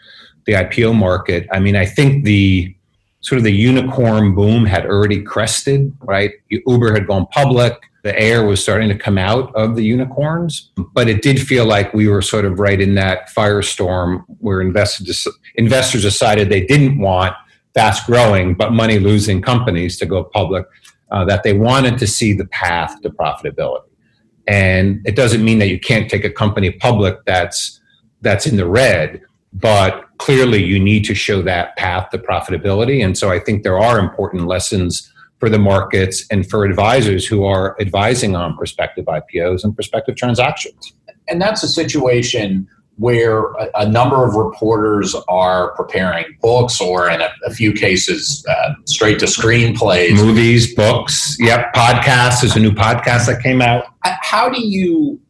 the 0.44 0.52
IPO 0.52 0.94
market. 0.94 1.48
I 1.50 1.58
mean, 1.58 1.76
I 1.76 1.86
think 1.86 2.24
the, 2.24 2.74
sort 3.22 3.38
of 3.38 3.44
the 3.44 3.52
unicorn 3.52 4.34
boom 4.34 4.66
had 4.66 4.84
already 4.84 5.22
crested, 5.22 5.96
right? 6.00 6.32
Uber 6.50 6.92
had 6.92 7.06
gone 7.06 7.26
public 7.26 7.80
the 8.02 8.18
air 8.18 8.44
was 8.44 8.60
starting 8.60 8.88
to 8.88 8.98
come 8.98 9.16
out 9.16 9.54
of 9.54 9.76
the 9.76 9.84
unicorns, 9.84 10.70
but 10.92 11.08
it 11.08 11.22
did 11.22 11.40
feel 11.40 11.64
like 11.64 11.94
we 11.94 12.08
were 12.08 12.20
sort 12.20 12.44
of 12.44 12.58
right 12.58 12.80
in 12.80 12.94
that 12.96 13.28
firestorm 13.30 14.24
where 14.40 14.60
investors 14.60 15.26
investors 15.54 16.02
decided 16.02 16.48
they 16.48 16.64
didn't 16.64 16.98
want 16.98 17.34
fast 17.74 18.06
growing 18.06 18.54
but 18.54 18.72
money 18.72 18.98
losing 18.98 19.40
companies 19.40 19.98
to 19.98 20.06
go 20.06 20.24
public, 20.24 20.66
uh, 21.10 21.24
that 21.24 21.42
they 21.42 21.52
wanted 21.52 21.98
to 21.98 22.06
see 22.06 22.32
the 22.32 22.46
path 22.46 23.00
to 23.02 23.10
profitability. 23.10 23.88
And 24.46 25.00
it 25.06 25.14
doesn't 25.14 25.44
mean 25.44 25.58
that 25.60 25.68
you 25.68 25.78
can't 25.78 26.10
take 26.10 26.24
a 26.24 26.30
company 26.30 26.70
public 26.72 27.24
that's 27.24 27.80
that's 28.20 28.46
in 28.46 28.56
the 28.56 28.66
red, 28.66 29.20
but 29.52 30.04
clearly 30.18 30.62
you 30.62 30.78
need 30.78 31.04
to 31.04 31.14
show 31.14 31.42
that 31.42 31.76
path 31.76 32.10
to 32.10 32.18
profitability. 32.18 33.04
And 33.04 33.16
so 33.18 33.30
I 33.30 33.38
think 33.38 33.62
there 33.62 33.78
are 33.78 33.98
important 33.98 34.46
lessons 34.46 35.11
for 35.42 35.50
the 35.50 35.58
markets 35.58 36.24
and 36.30 36.48
for 36.48 36.64
advisors 36.64 37.26
who 37.26 37.42
are 37.42 37.74
advising 37.80 38.36
on 38.36 38.56
prospective 38.56 39.06
IPOs 39.06 39.64
and 39.64 39.74
prospective 39.74 40.14
transactions. 40.14 40.92
And 41.26 41.42
that's 41.42 41.64
a 41.64 41.68
situation 41.68 42.68
where 42.94 43.46
a, 43.54 43.68
a 43.74 43.88
number 43.88 44.24
of 44.24 44.36
reporters 44.36 45.16
are 45.26 45.74
preparing 45.74 46.26
books 46.40 46.80
or, 46.80 47.10
in 47.10 47.20
a, 47.20 47.28
a 47.44 47.52
few 47.52 47.72
cases, 47.72 48.46
uh, 48.48 48.74
straight 48.86 49.18
to 49.18 49.24
screenplays. 49.24 50.14
Movies, 50.14 50.72
books, 50.76 51.36
yep, 51.40 51.74
podcasts. 51.74 52.42
There's 52.42 52.54
a 52.54 52.60
new 52.60 52.70
podcast 52.70 53.26
that 53.26 53.42
came 53.42 53.60
out. 53.60 53.86
How 54.04 54.48
do 54.48 54.64
you 54.64 55.20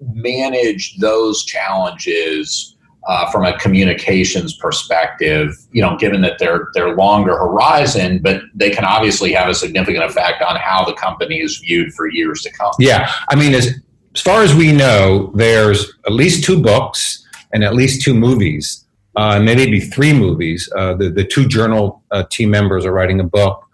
manage 0.00 0.96
those 0.96 1.44
challenges? 1.44 2.71
Uh, 3.04 3.30
from 3.30 3.44
a 3.44 3.58
communications 3.58 4.54
perspective, 4.54 5.56
you 5.72 5.82
know, 5.82 5.96
given 5.96 6.20
that 6.20 6.38
they're 6.38 6.68
they're 6.74 6.94
longer 6.94 7.36
horizon, 7.36 8.20
but 8.22 8.42
they 8.54 8.70
can 8.70 8.84
obviously 8.84 9.32
have 9.32 9.48
a 9.48 9.54
significant 9.54 10.04
effect 10.04 10.42
on 10.42 10.56
how 10.56 10.84
the 10.84 10.92
company 10.94 11.40
is 11.40 11.58
viewed 11.58 11.92
for 11.94 12.08
years 12.08 12.42
to 12.42 12.52
come. 12.52 12.72
Yeah, 12.78 13.10
I 13.28 13.34
mean, 13.34 13.54
as 13.54 13.74
as 14.14 14.20
far 14.20 14.42
as 14.42 14.54
we 14.54 14.72
know, 14.72 15.32
there's 15.34 15.92
at 16.06 16.12
least 16.12 16.44
two 16.44 16.62
books 16.62 17.26
and 17.52 17.64
at 17.64 17.74
least 17.74 18.02
two 18.02 18.14
movies, 18.14 18.84
uh, 19.16 19.40
maybe 19.40 19.80
three 19.80 20.12
movies. 20.12 20.70
Uh, 20.76 20.94
the 20.94 21.10
the 21.10 21.24
two 21.24 21.46
journal 21.48 22.02
uh, 22.12 22.22
team 22.30 22.50
members 22.50 22.86
are 22.86 22.92
writing 22.92 23.18
a 23.20 23.24
book. 23.24 23.66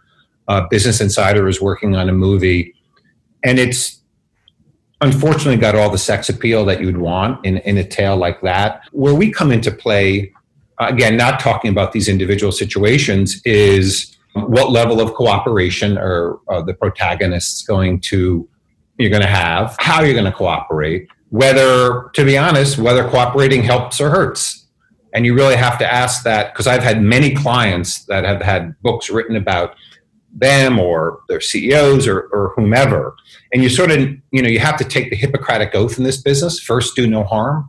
Uh, 0.46 0.66
Business 0.70 1.02
Insider 1.02 1.46
is 1.48 1.60
working 1.60 1.94
on 1.96 2.08
a 2.08 2.12
movie, 2.12 2.74
and 3.44 3.58
it's 3.58 4.00
unfortunately 5.00 5.56
got 5.56 5.74
all 5.74 5.90
the 5.90 5.98
sex 5.98 6.28
appeal 6.28 6.64
that 6.66 6.80
you'd 6.80 6.98
want 6.98 7.44
in, 7.44 7.58
in 7.58 7.76
a 7.76 7.84
tale 7.84 8.16
like 8.16 8.40
that. 8.42 8.82
Where 8.92 9.14
we 9.14 9.30
come 9.30 9.52
into 9.52 9.70
play, 9.70 10.32
again, 10.78 11.16
not 11.16 11.40
talking 11.40 11.70
about 11.70 11.92
these 11.92 12.08
individual 12.08 12.52
situations, 12.52 13.40
is 13.44 14.16
what 14.34 14.70
level 14.70 15.00
of 15.00 15.14
cooperation 15.14 15.98
are, 15.98 16.38
are 16.48 16.62
the 16.62 16.74
protagonists 16.74 17.62
going 17.62 18.00
to 18.00 18.48
you're 18.98 19.10
going 19.10 19.22
to 19.22 19.28
have, 19.28 19.76
how 19.78 20.02
you're 20.02 20.12
going 20.12 20.24
to 20.24 20.32
cooperate, 20.32 21.08
whether, 21.30 22.10
to 22.14 22.24
be 22.24 22.36
honest, 22.36 22.78
whether 22.78 23.08
cooperating 23.08 23.62
helps 23.62 24.00
or 24.00 24.10
hurts. 24.10 24.66
And 25.14 25.24
you 25.24 25.34
really 25.34 25.56
have 25.56 25.78
to 25.78 25.90
ask 25.90 26.24
that 26.24 26.52
because 26.52 26.66
I've 26.66 26.82
had 26.82 27.00
many 27.00 27.34
clients 27.34 28.04
that 28.06 28.24
have 28.24 28.42
had 28.42 28.74
books 28.82 29.08
written 29.08 29.36
about 29.36 29.74
them 30.34 30.78
or 30.78 31.20
their 31.28 31.40
CEOs 31.40 32.06
or, 32.06 32.28
or 32.32 32.52
whomever. 32.54 33.14
And 33.52 33.62
you 33.62 33.68
sort 33.68 33.90
of, 33.90 34.00
you 34.30 34.42
know, 34.42 34.48
you 34.48 34.58
have 34.58 34.76
to 34.78 34.84
take 34.84 35.10
the 35.10 35.16
Hippocratic 35.16 35.74
oath 35.74 35.98
in 35.98 36.04
this 36.04 36.20
business 36.20 36.60
first, 36.60 36.94
do 36.94 37.06
no 37.06 37.24
harm. 37.24 37.68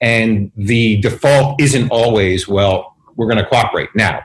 And 0.00 0.52
the 0.56 1.00
default 1.00 1.60
isn't 1.60 1.90
always, 1.90 2.46
well, 2.46 2.96
we're 3.16 3.26
going 3.26 3.38
to 3.38 3.46
cooperate. 3.46 3.90
Now, 3.94 4.22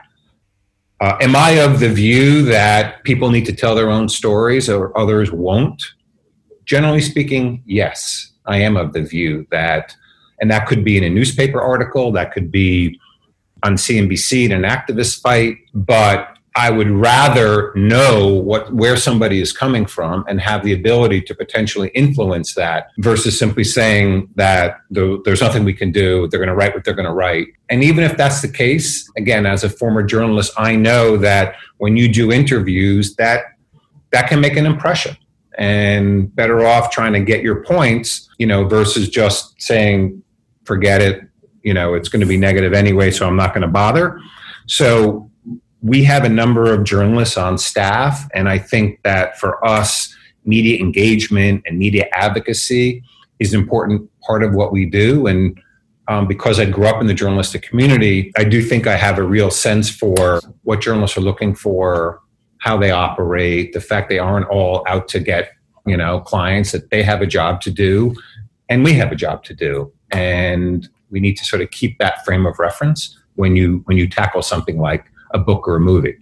uh, 1.00 1.16
am 1.20 1.34
I 1.34 1.50
of 1.50 1.80
the 1.80 1.88
view 1.88 2.42
that 2.42 3.02
people 3.04 3.30
need 3.30 3.44
to 3.46 3.52
tell 3.52 3.74
their 3.74 3.90
own 3.90 4.08
stories 4.08 4.68
or 4.68 4.96
others 4.96 5.32
won't? 5.32 5.82
Generally 6.64 7.02
speaking, 7.02 7.62
yes. 7.66 8.32
I 8.46 8.58
am 8.58 8.76
of 8.76 8.92
the 8.92 9.02
view 9.02 9.46
that, 9.50 9.96
and 10.40 10.50
that 10.50 10.66
could 10.66 10.84
be 10.84 10.96
in 10.96 11.04
a 11.04 11.10
newspaper 11.10 11.60
article, 11.60 12.12
that 12.12 12.32
could 12.32 12.50
be 12.50 13.00
on 13.64 13.74
CNBC 13.74 14.44
in 14.44 14.52
an 14.52 14.62
activist 14.62 15.20
fight, 15.22 15.56
but 15.72 16.33
I 16.56 16.70
would 16.70 16.90
rather 16.90 17.72
know 17.74 18.28
what 18.28 18.72
where 18.72 18.96
somebody 18.96 19.40
is 19.40 19.52
coming 19.52 19.86
from 19.86 20.24
and 20.28 20.40
have 20.40 20.62
the 20.62 20.72
ability 20.72 21.20
to 21.22 21.34
potentially 21.34 21.88
influence 21.94 22.54
that 22.54 22.90
versus 22.98 23.36
simply 23.36 23.64
saying 23.64 24.28
that 24.36 24.78
the, 24.90 25.20
there's 25.24 25.40
nothing 25.40 25.64
we 25.64 25.74
can 25.74 25.90
do. 25.90 26.28
They're 26.28 26.38
going 26.38 26.48
to 26.48 26.54
write 26.54 26.72
what 26.72 26.84
they're 26.84 26.94
going 26.94 27.08
to 27.08 27.14
write. 27.14 27.48
And 27.70 27.82
even 27.82 28.04
if 28.04 28.16
that's 28.16 28.40
the 28.40 28.48
case, 28.48 29.10
again, 29.16 29.46
as 29.46 29.64
a 29.64 29.68
former 29.68 30.04
journalist, 30.04 30.52
I 30.56 30.76
know 30.76 31.16
that 31.16 31.56
when 31.78 31.96
you 31.96 32.12
do 32.12 32.30
interviews, 32.30 33.16
that 33.16 33.44
that 34.12 34.28
can 34.28 34.40
make 34.40 34.56
an 34.56 34.64
impression. 34.64 35.16
And 35.58 36.34
better 36.34 36.64
off 36.64 36.90
trying 36.90 37.12
to 37.14 37.20
get 37.20 37.42
your 37.42 37.64
points, 37.64 38.28
you 38.38 38.46
know, 38.46 38.64
versus 38.64 39.08
just 39.08 39.60
saying, 39.60 40.22
forget 40.64 41.00
it, 41.00 41.22
you 41.62 41.74
know, 41.74 41.94
it's 41.94 42.08
going 42.08 42.20
to 42.20 42.26
be 42.26 42.36
negative 42.36 42.72
anyway, 42.72 43.10
so 43.10 43.26
I'm 43.26 43.36
not 43.36 43.54
going 43.54 43.62
to 43.62 43.68
bother. 43.68 44.20
So 44.66 45.30
we 45.84 46.02
have 46.02 46.24
a 46.24 46.30
number 46.30 46.72
of 46.72 46.82
journalists 46.82 47.36
on 47.36 47.58
staff, 47.58 48.26
and 48.34 48.48
I 48.48 48.56
think 48.56 49.02
that 49.02 49.38
for 49.38 49.64
us, 49.64 50.16
media 50.46 50.78
engagement 50.80 51.62
and 51.66 51.78
media 51.78 52.08
advocacy 52.12 53.02
is 53.38 53.52
an 53.52 53.60
important 53.60 54.10
part 54.22 54.42
of 54.42 54.54
what 54.54 54.72
we 54.72 54.86
do. 54.86 55.26
And 55.26 55.60
um, 56.08 56.26
because 56.26 56.58
I 56.58 56.64
grew 56.64 56.86
up 56.86 57.02
in 57.02 57.06
the 57.06 57.12
journalistic 57.12 57.62
community, 57.62 58.32
I 58.34 58.44
do 58.44 58.62
think 58.62 58.86
I 58.86 58.96
have 58.96 59.18
a 59.18 59.22
real 59.22 59.50
sense 59.50 59.90
for 59.90 60.40
what 60.62 60.80
journalists 60.80 61.18
are 61.18 61.22
looking 61.22 61.54
for, 61.54 62.22
how 62.58 62.78
they 62.78 62.90
operate, 62.90 63.74
the 63.74 63.80
fact 63.80 64.08
they 64.08 64.18
aren't 64.18 64.48
all 64.48 64.84
out 64.88 65.06
to 65.08 65.20
get 65.20 65.50
you 65.86 65.98
know 65.98 66.20
clients, 66.20 66.72
that 66.72 66.88
they 66.88 67.02
have 67.02 67.20
a 67.20 67.26
job 67.26 67.60
to 67.60 67.70
do, 67.70 68.16
and 68.70 68.84
we 68.84 68.94
have 68.94 69.12
a 69.12 69.16
job 69.16 69.44
to 69.44 69.52
do, 69.52 69.92
and 70.10 70.88
we 71.10 71.20
need 71.20 71.36
to 71.36 71.44
sort 71.44 71.60
of 71.60 71.70
keep 71.72 71.98
that 71.98 72.24
frame 72.24 72.46
of 72.46 72.58
reference 72.58 73.18
when 73.34 73.54
you 73.54 73.82
when 73.84 73.98
you 73.98 74.08
tackle 74.08 74.40
something 74.40 74.78
like 74.78 75.10
a 75.34 75.38
book 75.38 75.68
or 75.68 75.76
a 75.76 75.80
movie. 75.80 76.16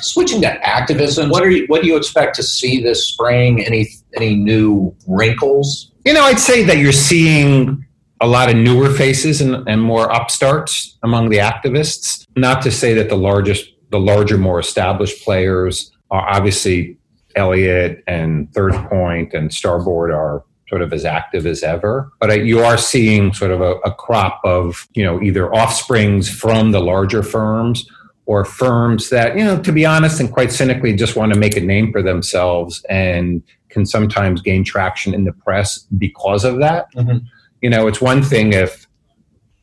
Switching 0.00 0.40
to 0.42 0.48
activism, 0.64 1.30
what 1.30 1.42
are 1.42 1.50
you, 1.50 1.66
what 1.66 1.82
do 1.82 1.88
you 1.88 1.96
expect 1.96 2.36
to 2.36 2.42
see 2.42 2.80
this 2.80 3.08
spring? 3.08 3.64
Any 3.64 3.88
any 4.14 4.36
new 4.36 4.94
wrinkles? 5.08 5.90
You 6.04 6.12
know, 6.12 6.22
I'd 6.22 6.38
say 6.38 6.62
that 6.64 6.78
you're 6.78 6.92
seeing 6.92 7.84
a 8.20 8.26
lot 8.26 8.48
of 8.48 8.56
newer 8.56 8.90
faces 8.90 9.40
and, 9.40 9.68
and 9.68 9.82
more 9.82 10.10
upstarts 10.12 10.96
among 11.02 11.30
the 11.30 11.38
activists. 11.38 12.26
Not 12.36 12.62
to 12.62 12.70
say 12.70 12.94
that 12.94 13.08
the 13.08 13.16
largest, 13.16 13.68
the 13.90 13.98
larger, 13.98 14.38
more 14.38 14.60
established 14.60 15.24
players 15.24 15.90
are 16.10 16.28
obviously 16.28 16.96
Elliott 17.34 18.04
and 18.06 18.52
Third 18.54 18.74
Point 18.88 19.32
and 19.34 19.52
Starboard 19.52 20.12
are 20.12 20.44
sort 20.68 20.82
of 20.82 20.92
as 20.92 21.04
active 21.04 21.46
as 21.46 21.62
ever. 21.62 22.10
But 22.20 22.44
you 22.44 22.60
are 22.60 22.78
seeing 22.78 23.32
sort 23.32 23.50
of 23.50 23.60
a, 23.60 23.74
a, 23.84 23.94
crop 23.94 24.40
of, 24.44 24.88
you 24.94 25.04
know, 25.04 25.20
either 25.20 25.52
offsprings 25.52 26.28
from 26.28 26.72
the 26.72 26.80
larger 26.80 27.22
firms 27.22 27.86
or 28.26 28.44
firms 28.44 29.10
that, 29.10 29.36
you 29.36 29.44
know, 29.44 29.60
to 29.62 29.72
be 29.72 29.84
honest 29.84 30.20
and 30.20 30.32
quite 30.32 30.50
cynically, 30.50 30.94
just 30.94 31.16
want 31.16 31.32
to 31.32 31.38
make 31.38 31.56
a 31.56 31.60
name 31.60 31.92
for 31.92 32.02
themselves 32.02 32.84
and 32.88 33.42
can 33.68 33.84
sometimes 33.84 34.40
gain 34.40 34.64
traction 34.64 35.12
in 35.12 35.24
the 35.24 35.32
press 35.32 35.80
because 35.98 36.44
of 36.44 36.58
that. 36.60 36.92
Mm-hmm. 36.94 37.18
You 37.60 37.70
know, 37.70 37.86
it's 37.86 38.00
one 38.00 38.22
thing 38.22 38.52
if 38.52 38.86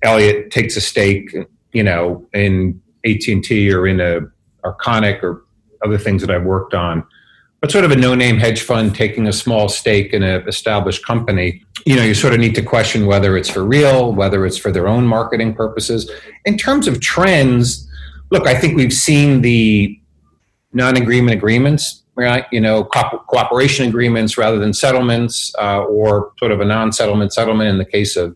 Elliott 0.03 0.51
takes 0.51 0.75
a 0.75 0.81
stake, 0.81 1.35
you 1.73 1.83
know, 1.83 2.27
in 2.33 2.81
AT 3.05 3.27
and 3.27 3.43
T 3.43 3.71
or 3.73 3.87
in 3.87 3.99
a 3.99 4.21
Arconic 4.63 5.23
or 5.23 5.43
other 5.83 5.97
things 5.97 6.21
that 6.21 6.29
I've 6.29 6.43
worked 6.43 6.73
on, 6.73 7.03
but 7.61 7.71
sort 7.71 7.85
of 7.85 7.91
a 7.91 7.95
no-name 7.95 8.37
hedge 8.37 8.61
fund 8.61 8.95
taking 8.95 9.27
a 9.27 9.33
small 9.33 9.69
stake 9.69 10.13
in 10.13 10.23
an 10.23 10.47
established 10.47 11.05
company. 11.05 11.63
you 11.85 11.95
know, 11.95 12.03
you 12.03 12.13
sort 12.13 12.33
of 12.33 12.39
need 12.39 12.55
to 12.55 12.61
question 12.61 13.05
whether 13.05 13.37
it's 13.37 13.49
for 13.49 13.63
real, 13.63 14.13
whether 14.13 14.45
it's 14.45 14.57
for 14.57 14.71
their 14.71 14.87
own 14.87 15.05
marketing 15.05 15.53
purposes. 15.53 16.09
In 16.45 16.57
terms 16.57 16.87
of 16.87 16.99
trends, 16.99 17.87
look, 18.31 18.47
I 18.47 18.55
think 18.55 18.75
we've 18.75 18.93
seen 18.93 19.41
the 19.41 19.99
non-agreement 20.73 21.35
agreements, 21.35 22.03
right? 22.15 22.45
You 22.51 22.61
know, 22.61 22.85
co- 22.85 23.23
cooperation 23.27 23.87
agreements 23.87 24.37
rather 24.37 24.57
than 24.57 24.73
settlements, 24.73 25.53
uh, 25.59 25.83
or 25.83 26.31
sort 26.39 26.51
of 26.51 26.61
a 26.61 26.65
non-settlement 26.65 27.33
settlement 27.33 27.69
in 27.69 27.77
the 27.77 27.85
case 27.85 28.15
of 28.15 28.35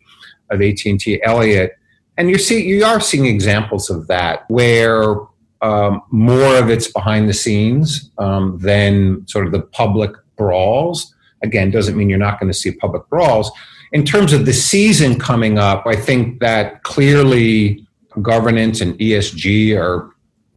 of 0.52 0.62
AT&T 0.62 1.22
Elliott. 1.24 1.72
And 2.18 2.30
you 2.30 2.38
see, 2.38 2.64
you 2.66 2.86
are 2.86 3.00
seeing 3.00 3.25
examples 3.25 3.90
of 3.90 4.08
that 4.08 4.46
where 4.50 5.16
um, 5.62 6.02
more 6.12 6.56
of 6.58 6.70
it's 6.70 6.88
behind 6.88 7.28
the 7.28 7.34
scenes 7.34 8.12
um, 8.18 8.58
than 8.60 9.28
sort 9.28 9.46
of 9.46 9.52
the 9.52 9.62
public 9.62 10.12
brawls. 10.38 11.14
Again, 11.44 11.72
doesn't 11.72 11.98
mean 11.98 12.10
you're 12.10 12.20
not 12.20 12.40
going 12.40 12.52
to 12.52 12.58
see 12.58 12.72
public 12.72 13.08
brawls. 13.10 13.52
In 13.92 14.04
terms 14.06 14.34
of 14.34 14.46
the 14.46 14.54
season 14.54 15.18
coming 15.18 15.58
up, 15.58 15.86
I 15.86 15.96
think 15.96 16.40
that 16.40 16.84
clearly 16.84 17.85
governance 18.22 18.81
and 18.81 18.98
ESG 19.00 19.77
are 19.77 20.10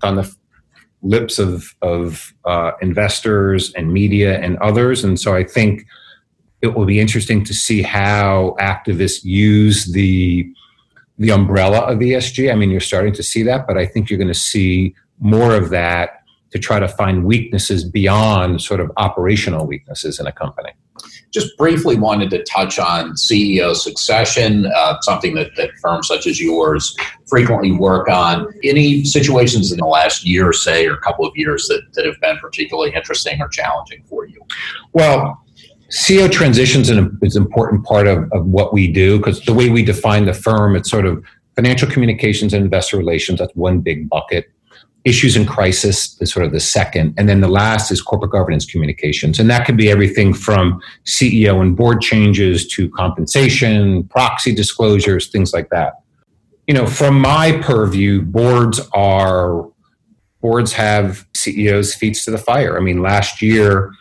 on 0.03 0.17
the 0.17 0.35
lips 1.03 1.39
of, 1.39 1.75
of 1.83 2.35
uh, 2.45 2.73
investors 2.83 3.73
and 3.75 3.93
media 3.93 4.41
and 4.41 4.57
others. 4.59 5.05
And 5.05 5.19
so 5.19 5.35
I 5.35 5.45
think 5.45 5.87
it 6.61 6.75
will 6.75 6.87
be 6.87 6.99
interesting 6.99 7.45
to 7.45 7.55
see 7.55 7.83
how 7.83 8.57
activists 8.61 9.25
use 9.25 9.93
the 9.93 10.51
the 11.21 11.31
umbrella 11.31 11.81
of 11.81 11.99
ESG. 11.99 12.51
I 12.51 12.55
mean, 12.55 12.71
you're 12.71 12.79
starting 12.79 13.13
to 13.15 13.25
see 13.25 13.43
that, 13.43 13.67
but 13.67 13.77
I 13.77 13.87
think 13.87 14.09
you're 14.09 14.19
going 14.19 14.29
to 14.29 14.35
see 14.35 14.95
more 15.19 15.53
of 15.57 15.71
that 15.71 16.23
to 16.51 16.61
try 16.61 16.79
to 16.79 16.87
find 16.87 17.25
weaknesses 17.25 17.85
beyond 17.85 18.63
sort 18.63 18.79
of 18.79 18.93
operational 18.97 19.67
weaknesses 19.67 20.21
in 20.21 20.29
a 20.29 20.33
company. 20.33 20.71
Just 21.33 21.57
briefly 21.57 21.97
wanted 21.97 22.31
to 22.31 22.43
touch 22.45 22.79
on 22.79 23.13
CEO 23.13 23.75
succession, 23.75 24.67
uh, 24.67 25.01
something 25.03 25.35
that, 25.35 25.51
that 25.57 25.71
firms 25.83 26.09
such 26.09 26.27
as 26.27 26.41
yours 26.41 26.97
frequently 27.27 27.73
work 27.73 28.09
on. 28.09 28.47
Any 28.65 29.05
situations 29.05 29.73
in 29.73 29.79
the 29.79 29.87
last 29.87 30.25
year, 30.25 30.53
say, 30.53 30.87
or 30.87 30.95
a 30.95 31.01
couple 31.01 31.27
of 31.27 31.33
years 31.37 31.67
that, 31.69 31.83
that 31.95 32.07
have 32.07 32.21
been 32.21 32.39
particularly 32.39 32.95
interesting 32.95 33.41
or 33.41 33.49
challenging 33.49 34.03
for 34.09 34.27
you? 34.27 34.41
Well, 34.93 35.45
CEO 35.91 36.31
transitions 36.31 36.91
is 36.91 37.37
an 37.37 37.43
important 37.43 37.85
part 37.85 38.07
of, 38.07 38.31
of 38.33 38.45
what 38.47 38.75
we 38.75 38.93
do 38.93 39.19
because 39.19 39.41
the 39.45 39.55
way 39.55 39.71
we 39.71 39.83
define 39.83 40.27
the 40.27 40.35
firm, 40.35 40.77
it's 40.77 40.91
sort 40.91 41.07
of 41.07 41.25
financial 41.57 41.91
communications 41.91 42.53
and 42.53 42.65
investor 42.65 42.97
relations. 42.99 43.39
That's 43.39 43.55
one 43.55 43.81
big 43.81 44.09
bucket. 44.09 44.51
Issues 45.05 45.37
in 45.37 45.47
crisis 45.47 46.21
is 46.21 46.33
sort 46.33 46.45
of 46.45 46.53
the 46.53 46.61
second. 46.61 47.15
And 47.17 47.29
then 47.29 47.41
the 47.41 47.49
last 47.49 47.91
is 47.91 48.03
corporate 48.03 48.33
governance 48.33 48.67
communications. 48.67 49.39
And 49.39 49.49
that 49.49 49.65
could 49.65 49.77
be 49.77 49.91
everything 49.91 50.35
from 50.35 50.83
CEO 51.07 51.63
and 51.63 51.77
board 51.77 52.01
changes 52.01 52.67
to 52.69 52.91
compensation, 52.91 54.05
proxy 54.05 54.55
disclosures, 54.55 55.29
things 55.29 55.53
like 55.53 55.71
that. 55.71 55.95
You 56.67 56.75
know, 56.75 56.87
from 56.87 57.19
my 57.21 57.53
purview, 57.63 58.23
boards 58.23 58.81
are 58.93 59.67
boards 60.41 60.73
have 60.73 61.27
CEOs' 61.35 61.95
feet 61.95 62.15
to 62.25 62.31
the 62.31 62.39
fire. 62.39 62.77
I 62.77 62.81
mean, 62.81 63.01
last 63.01 63.41
year 63.41 63.93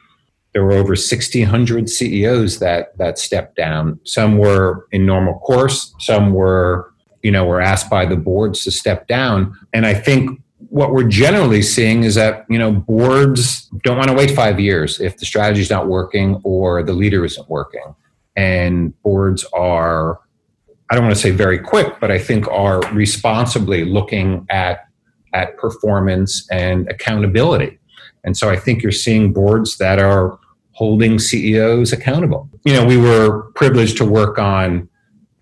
there 0.54 0.64
were 0.64 0.74
over 0.74 0.90
1,600 0.90 1.90
CEOs 1.90 2.60
that 2.60 2.98
that 2.98 3.20
stepped 3.20 3.56
down. 3.56 4.00
Some 4.04 4.38
were 4.38 4.88
in 4.92 5.06
normal 5.06 5.40
course. 5.40 5.94
Some 6.00 6.34
were, 6.34 6.92
you 7.22 7.32
know, 7.32 7.46
were 7.46 7.62
asked 7.62 7.90
by 7.90 8.06
the 8.06 8.16
boards 8.16 8.64
to 8.64 8.72
step 8.72 9.08
down. 9.08 9.56
And 9.72 9.86
I 9.86 9.94
think 9.94 10.42
what 10.70 10.92
we're 10.92 11.08
generally 11.08 11.62
seeing 11.62 12.04
is 12.04 12.16
that 12.16 12.46
you 12.50 12.58
know 12.58 12.72
boards 12.72 13.70
don't 13.84 13.98
want 13.98 14.10
to 14.10 14.14
wait 14.14 14.32
five 14.32 14.60
years 14.60 15.00
if 15.00 15.18
the 15.18 15.26
strategy 15.26 15.62
is 15.62 15.70
not 15.70 15.88
working 15.88 16.40
or 16.44 16.84
the 16.84 16.94
leader 16.94 17.26
isn't 17.26 17.50
working, 17.50 17.96
and 18.36 19.00
boards 19.04 19.46
are. 19.54 20.20
I 20.90 20.96
don't 20.96 21.04
want 21.04 21.16
to 21.16 21.22
say 21.22 21.32
very 21.32 21.60
quick, 21.60 22.00
but 22.00 22.12
I 22.12 22.20
think 22.20 22.48
are 22.48 22.80
responsibly 22.94 23.84
looking 23.84 24.46
at 24.50 24.88
at 25.34 25.58
performance 25.58 26.48
and 26.50 26.90
accountability. 26.90 27.78
And 28.24 28.36
so 28.38 28.50
I 28.50 28.56
think 28.56 28.82
you're 28.82 28.92
seeing 28.92 29.34
boards 29.34 29.78
that 29.78 30.00
are 30.00 30.40
holding 30.72 31.20
CEOs 31.20 31.92
accountable. 31.92 32.50
You 32.64 32.74
know, 32.74 32.86
we 32.86 32.98
were 32.98 33.52
privileged 33.56 33.98
to 33.98 34.06
work 34.06 34.38
on 34.38 34.88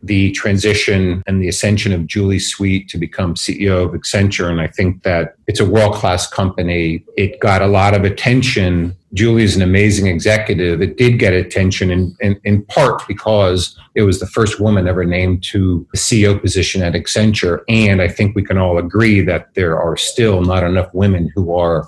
the 0.06 0.32
transition 0.32 1.24
and 1.26 1.42
the 1.42 1.48
ascension 1.48 1.92
of 1.92 2.06
Julie 2.06 2.40
Sweet 2.40 2.88
to 2.90 2.98
become 2.98 3.34
CEO 3.34 3.86
of 3.86 3.92
Accenture. 3.92 4.50
And 4.50 4.62
I 4.62 4.68
think 4.68 5.02
that 5.04 5.36
it's 5.48 5.60
a 5.60 5.66
world 5.66 5.96
class 5.96 6.28
company. 6.28 7.04
It 7.18 7.40
got 7.40 7.64
a 7.64 7.68
lot 7.68 7.96
of 7.96 8.04
attention. 8.04 8.96
Julie 9.14 9.44
is 9.44 9.56
an 9.56 9.64
amazing 9.64 10.06
executive. 10.06 10.82
It 10.82 10.98
did 10.98 11.18
get 11.18 11.34
attention 11.34 11.90
in, 11.90 12.16
in, 12.20 12.40
in 12.44 12.64
part 12.66 13.08
because 13.08 13.78
it 13.96 14.04
was 14.04 14.20
the 14.20 14.28
first 14.28 14.60
woman 14.60 14.88
ever 14.88 15.06
named 15.06 15.44
to 15.46 15.88
the 15.92 15.98
CEO 15.98 16.40
position 16.40 16.84
at 16.84 16.94
Accenture. 16.94 17.62
And 17.68 18.00
I 18.02 18.08
think 18.08 18.36
we 18.36 18.44
can 18.44 18.60
all 18.60 18.78
agree 18.78 19.22
that 19.22 19.56
there 19.56 19.80
are 19.80 19.98
still 19.98 20.42
not 20.42 20.64
enough 20.64 20.94
women 20.94 21.32
who 21.34 21.56
are 21.56 21.88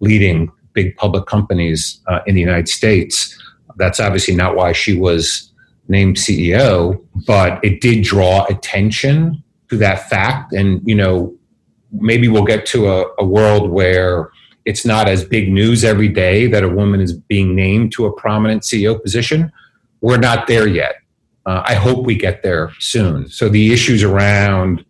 leading 0.00 0.52
big 0.74 0.96
public 0.96 1.24
companies 1.26 2.00
uh, 2.08 2.20
in 2.26 2.34
the 2.34 2.40
United 2.42 2.68
States. 2.68 3.40
That's 3.76 4.00
obviously 4.00 4.34
not 4.36 4.54
why 4.54 4.72
she 4.72 4.94
was 4.94 5.50
named 5.88 6.16
CEO, 6.16 7.04
but 7.26 7.62
it 7.64 7.80
did 7.80 8.04
draw 8.04 8.44
attention 8.46 9.42
to 9.70 9.76
that 9.78 10.08
fact. 10.08 10.52
And, 10.52 10.80
you 10.84 10.94
know, 10.94 11.34
maybe 11.92 12.28
we'll 12.28 12.44
get 12.44 12.66
to 12.66 12.88
a, 12.88 13.06
a 13.18 13.24
world 13.24 13.70
where 13.70 14.30
it's 14.64 14.84
not 14.84 15.08
as 15.08 15.24
big 15.24 15.50
news 15.50 15.84
every 15.84 16.08
day 16.08 16.46
that 16.46 16.64
a 16.64 16.68
woman 16.68 17.00
is 17.00 17.12
being 17.12 17.54
named 17.54 17.92
to 17.92 18.06
a 18.06 18.12
prominent 18.12 18.62
CEO 18.62 19.00
position. 19.00 19.52
We're 20.00 20.18
not 20.18 20.46
there 20.46 20.66
yet. 20.66 20.96
Uh, 21.46 21.62
I 21.66 21.74
hope 21.74 22.06
we 22.06 22.14
get 22.14 22.42
there 22.42 22.72
soon. 22.78 23.28
So 23.28 23.48
the 23.48 23.72
issues 23.72 24.02
around 24.02 24.84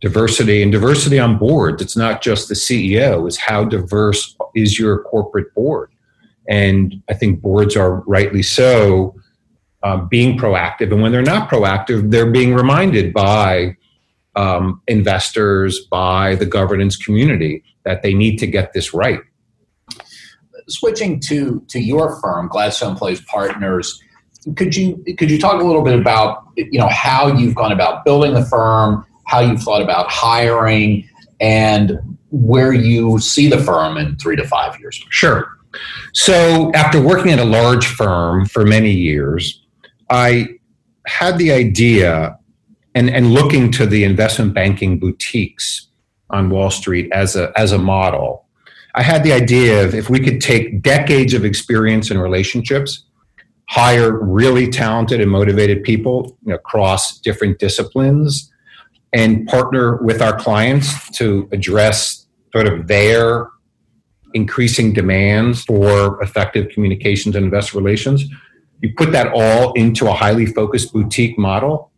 diversity 0.00 0.62
and 0.62 0.70
diversity 0.70 1.18
on 1.18 1.38
boards. 1.38 1.82
It's 1.82 1.96
not 1.96 2.22
just 2.22 2.48
the 2.48 2.54
CEO, 2.54 3.26
is 3.26 3.36
how 3.36 3.64
diverse 3.64 4.36
is 4.54 4.78
your 4.78 5.02
corporate 5.02 5.52
board? 5.54 5.90
And 6.48 7.02
I 7.10 7.14
think 7.14 7.42
boards 7.42 7.76
are 7.76 8.00
rightly 8.02 8.42
so 8.42 9.14
uh, 9.82 9.96
being 9.96 10.38
proactive. 10.38 10.92
And 10.92 11.02
when 11.02 11.12
they're 11.12 11.22
not 11.22 11.48
proactive, 11.48 12.10
they're 12.10 12.30
being 12.30 12.54
reminded 12.54 13.12
by 13.12 13.76
um, 14.36 14.82
investors, 14.86 15.80
by 15.90 16.34
the 16.34 16.46
governance 16.46 16.96
community 16.96 17.62
that 17.84 18.02
they 18.02 18.14
need 18.14 18.38
to 18.38 18.46
get 18.46 18.72
this 18.72 18.94
right. 18.94 19.20
Switching 20.68 21.20
to, 21.20 21.64
to 21.68 21.80
your 21.80 22.20
firm, 22.20 22.48
Gladstone 22.48 22.96
Place 22.96 23.20
Partners, 23.22 24.02
could 24.56 24.74
you 24.74 25.02
could 25.18 25.30
you 25.30 25.38
talk 25.38 25.60
a 25.60 25.64
little 25.64 25.82
bit 25.82 25.98
about 25.98 26.44
you 26.56 26.78
know 26.78 26.88
how 26.88 27.26
you've 27.26 27.54
gone 27.54 27.72
about 27.72 28.04
building 28.04 28.34
the 28.34 28.44
firm 28.44 29.04
how 29.28 29.40
you've 29.40 29.62
thought 29.62 29.82
about 29.82 30.10
hiring, 30.10 31.08
and 31.40 31.98
where 32.30 32.72
you 32.72 33.18
see 33.20 33.48
the 33.48 33.58
firm 33.58 33.96
in 33.96 34.16
three 34.16 34.34
to 34.34 34.46
five 34.46 34.78
years. 34.80 35.00
Sure. 35.10 35.46
So, 36.14 36.72
after 36.74 37.00
working 37.00 37.30
at 37.30 37.38
a 37.38 37.44
large 37.44 37.86
firm 37.86 38.46
for 38.46 38.64
many 38.64 38.90
years, 38.90 39.62
I 40.10 40.58
had 41.06 41.38
the 41.38 41.52
idea 41.52 42.38
and, 42.94 43.10
and 43.10 43.32
looking 43.32 43.70
to 43.72 43.86
the 43.86 44.04
investment 44.04 44.54
banking 44.54 44.98
boutiques 44.98 45.88
on 46.30 46.50
Wall 46.50 46.70
Street 46.70 47.10
as 47.12 47.36
a, 47.36 47.52
as 47.56 47.72
a 47.72 47.78
model. 47.78 48.46
I 48.94 49.02
had 49.02 49.22
the 49.22 49.32
idea 49.32 49.84
of 49.84 49.94
if 49.94 50.10
we 50.10 50.20
could 50.20 50.40
take 50.40 50.82
decades 50.82 51.34
of 51.34 51.44
experience 51.44 52.10
and 52.10 52.20
relationships, 52.20 53.04
hire 53.68 54.12
really 54.12 54.68
talented 54.68 55.20
and 55.20 55.30
motivated 55.30 55.84
people 55.84 56.36
you 56.42 56.50
know, 56.50 56.56
across 56.56 57.18
different 57.20 57.58
disciplines, 57.58 58.52
and 59.12 59.46
partner 59.46 59.96
with 60.02 60.20
our 60.20 60.38
clients 60.38 61.10
to 61.10 61.48
address 61.52 62.26
sort 62.52 62.66
of 62.66 62.86
their 62.88 63.48
increasing 64.34 64.92
demands 64.92 65.64
for 65.64 66.22
effective 66.22 66.68
communications 66.70 67.34
and 67.34 67.44
investor 67.44 67.78
relations. 67.78 68.24
You 68.80 68.92
put 68.96 69.12
that 69.12 69.32
all 69.34 69.72
into 69.72 70.08
a 70.08 70.12
highly 70.12 70.46
focused 70.46 70.92
boutique 70.92 71.38
model. 71.38 71.90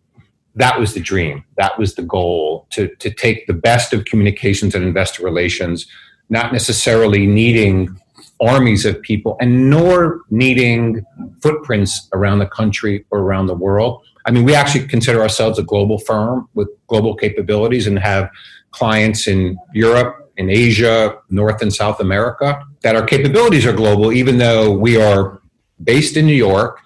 That 0.55 0.79
was 0.79 0.95
the 0.95 1.01
dream. 1.01 1.45
That 1.57 1.79
was 1.79 1.95
the 1.95 2.03
goal 2.03 2.67
to, 2.71 2.95
to 2.97 3.11
take 3.11 3.47
the 3.47 3.55
best 3.55 3.93
of 3.93 4.05
communications 4.05 4.75
and 4.75 4.85
investor 4.85 5.23
relations, 5.23 5.87
not 6.29 6.53
necessarily 6.53 7.27
needing 7.27 7.97
armies 8.41 8.87
of 8.87 9.01
people 9.03 9.37
and 9.39 9.69
nor 9.69 10.23
needing 10.31 11.05
footprints 11.43 12.09
around 12.15 12.39
the 12.39 12.47
country 12.47 13.05
or 13.11 13.21
around 13.21 13.47
the 13.47 13.55
world 13.55 14.03
I 14.27 14.31
mean, 14.31 14.45
we 14.45 14.55
actually 14.55 14.87
consider 14.87 15.23
ourselves 15.23 15.59
a 15.59 15.63
global 15.63 15.99
firm 15.99 16.49
with 16.55 16.69
global 16.87 17.15
capabilities 17.15 17.87
and 17.87 17.99
have 17.99 18.31
clients 18.71 19.27
in 19.27 19.59
Europe, 19.73 20.31
in 20.37 20.51
Asia, 20.51 21.19
North 21.31 21.63
and 21.63 21.73
South 21.73 22.01
America, 22.01 22.63
that 22.83 22.97
our 22.97 23.05
capabilities 23.05 23.67
are 23.67 23.73
global, 23.73 24.13
even 24.13 24.39
though 24.39 24.71
we 24.71 25.01
are 25.01 25.40
based 25.83 26.17
in 26.17 26.27
New 26.27 26.35
York 26.35 26.81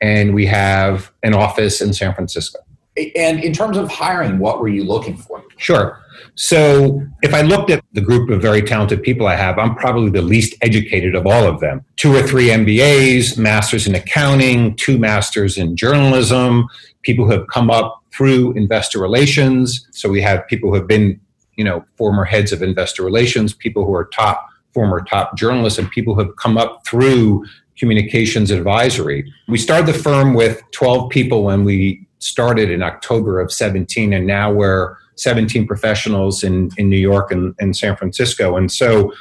and 0.00 0.34
we 0.34 0.46
have 0.46 1.12
an 1.22 1.34
office 1.34 1.80
in 1.80 1.92
San 1.92 2.14
Francisco. 2.14 2.60
And 3.14 3.42
in 3.44 3.52
terms 3.52 3.76
of 3.76 3.90
hiring, 3.90 4.38
what 4.38 4.60
were 4.60 4.68
you 4.68 4.84
looking 4.84 5.16
for? 5.16 5.42
Sure. 5.58 6.02
So 6.34 7.02
if 7.22 7.34
I 7.34 7.42
looked 7.42 7.70
at 7.70 7.84
the 7.92 8.00
group 8.00 8.30
of 8.30 8.40
very 8.40 8.62
talented 8.62 9.02
people 9.02 9.26
I 9.26 9.36
have, 9.36 9.58
I'm 9.58 9.74
probably 9.74 10.10
the 10.10 10.22
least 10.22 10.54
educated 10.62 11.14
of 11.14 11.26
all 11.26 11.46
of 11.46 11.60
them. 11.60 11.84
Two 11.96 12.14
or 12.14 12.22
three 12.22 12.48
MBAs, 12.48 13.36
masters 13.38 13.86
in 13.86 13.94
accounting, 13.94 14.76
two 14.76 14.98
masters 14.98 15.58
in 15.58 15.76
journalism, 15.76 16.66
people 17.02 17.26
who 17.26 17.32
have 17.32 17.46
come 17.48 17.70
up 17.70 18.02
through 18.12 18.52
investor 18.52 18.98
relations. 18.98 19.86
So 19.92 20.08
we 20.08 20.22
have 20.22 20.46
people 20.46 20.70
who 20.70 20.76
have 20.76 20.86
been, 20.86 21.20
you 21.56 21.64
know, 21.64 21.84
former 21.96 22.24
heads 22.24 22.52
of 22.52 22.62
investor 22.62 23.02
relations, 23.02 23.52
people 23.52 23.84
who 23.84 23.94
are 23.94 24.06
top 24.06 24.48
former 24.72 25.02
top 25.02 25.36
journalists 25.38 25.78
and 25.78 25.90
people 25.90 26.14
who 26.14 26.20
have 26.20 26.36
come 26.36 26.58
up 26.58 26.86
through 26.86 27.42
communications 27.78 28.50
advisory. 28.50 29.32
We 29.48 29.58
started 29.58 29.86
the 29.86 29.98
firm 29.98 30.34
with 30.34 30.62
12 30.72 31.10
people 31.10 31.44
when 31.44 31.64
we 31.64 32.06
started 32.18 32.70
in 32.70 32.82
October 32.82 33.40
of 33.40 33.52
17 33.52 34.12
and 34.12 34.26
now 34.26 34.52
we're 34.52 34.96
17 35.16 35.66
professionals 35.66 36.42
in, 36.42 36.70
in 36.76 36.88
New 36.88 36.98
York 36.98 37.30
and, 37.30 37.54
and 37.58 37.76
San 37.76 37.96
Francisco. 37.96 38.56
And 38.56 38.70
so 38.70 39.12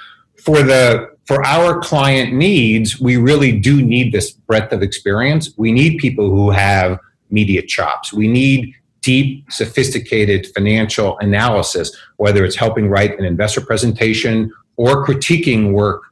for 0.43 0.61
the 0.61 1.15
for 1.25 1.43
our 1.43 1.79
client 1.79 2.33
needs, 2.33 3.01
we 3.01 3.17
really 3.17 3.57
do 3.59 3.81
need 3.81 4.11
this 4.11 4.31
breadth 4.31 4.71
of 4.71 4.83
experience. 4.83 5.49
We 5.57 5.71
need 5.71 5.97
people 5.97 6.29
who 6.29 6.51
have 6.51 6.99
media 7.31 7.63
chops. 7.63 8.13
We 8.13 8.27
need 8.27 8.75
deep, 9.01 9.51
sophisticated 9.51 10.47
financial 10.53 11.17
analysis, 11.19 11.95
whether 12.17 12.45
it's 12.45 12.55
helping 12.55 12.89
write 12.89 13.17
an 13.17 13.25
investor 13.25 13.61
presentation 13.61 14.51
or 14.77 15.05
critiquing 15.05 15.73
work 15.73 16.03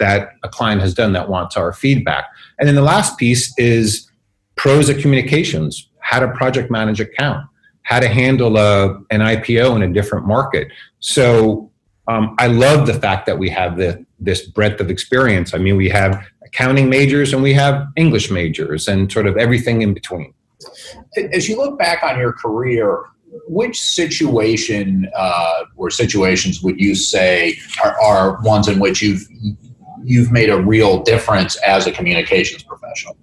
that 0.00 0.32
a 0.42 0.48
client 0.48 0.80
has 0.80 0.92
done 0.92 1.12
that 1.12 1.28
wants 1.28 1.56
our 1.56 1.72
feedback. 1.72 2.26
And 2.58 2.68
then 2.68 2.74
the 2.74 2.82
last 2.82 3.16
piece 3.16 3.56
is 3.56 4.10
pros 4.56 4.88
of 4.88 4.98
communications, 4.98 5.88
how 6.00 6.18
to 6.18 6.28
project 6.32 6.70
manage 6.70 7.00
account 7.00 7.46
how 7.90 7.98
to 7.98 8.08
handle 8.08 8.56
a, 8.56 8.94
an 9.10 9.20
IPO 9.20 9.74
in 9.74 9.82
a 9.82 9.92
different 9.92 10.24
market. 10.24 10.68
So 11.00 11.72
um, 12.06 12.36
I 12.38 12.46
love 12.46 12.86
the 12.86 12.94
fact 12.94 13.26
that 13.26 13.36
we 13.36 13.50
have 13.50 13.76
the, 13.76 14.06
this 14.20 14.46
breadth 14.46 14.80
of 14.80 14.90
experience. 14.90 15.54
I 15.54 15.58
mean, 15.58 15.76
we 15.76 15.88
have 15.88 16.24
accounting 16.44 16.88
majors 16.88 17.32
and 17.32 17.42
we 17.42 17.52
have 17.54 17.88
English 17.96 18.30
majors 18.30 18.86
and 18.86 19.10
sort 19.10 19.26
of 19.26 19.36
everything 19.36 19.82
in 19.82 19.92
between. 19.92 20.32
As 21.32 21.48
you 21.48 21.56
look 21.56 21.80
back 21.80 22.04
on 22.04 22.16
your 22.16 22.32
career, 22.32 23.02
which 23.48 23.80
situation 23.80 25.10
uh, 25.16 25.64
or 25.74 25.90
situations 25.90 26.62
would 26.62 26.80
you 26.80 26.94
say 26.94 27.58
are, 27.82 28.00
are 28.00 28.42
ones 28.42 28.68
in 28.68 28.78
which 28.78 29.02
you've 29.02 29.26
you've 30.04 30.30
made 30.30 30.50
a 30.50 30.60
real 30.60 31.02
difference 31.02 31.56
as 31.56 31.86
a 31.86 31.92
communications 31.92 32.62
professional? 32.62 33.16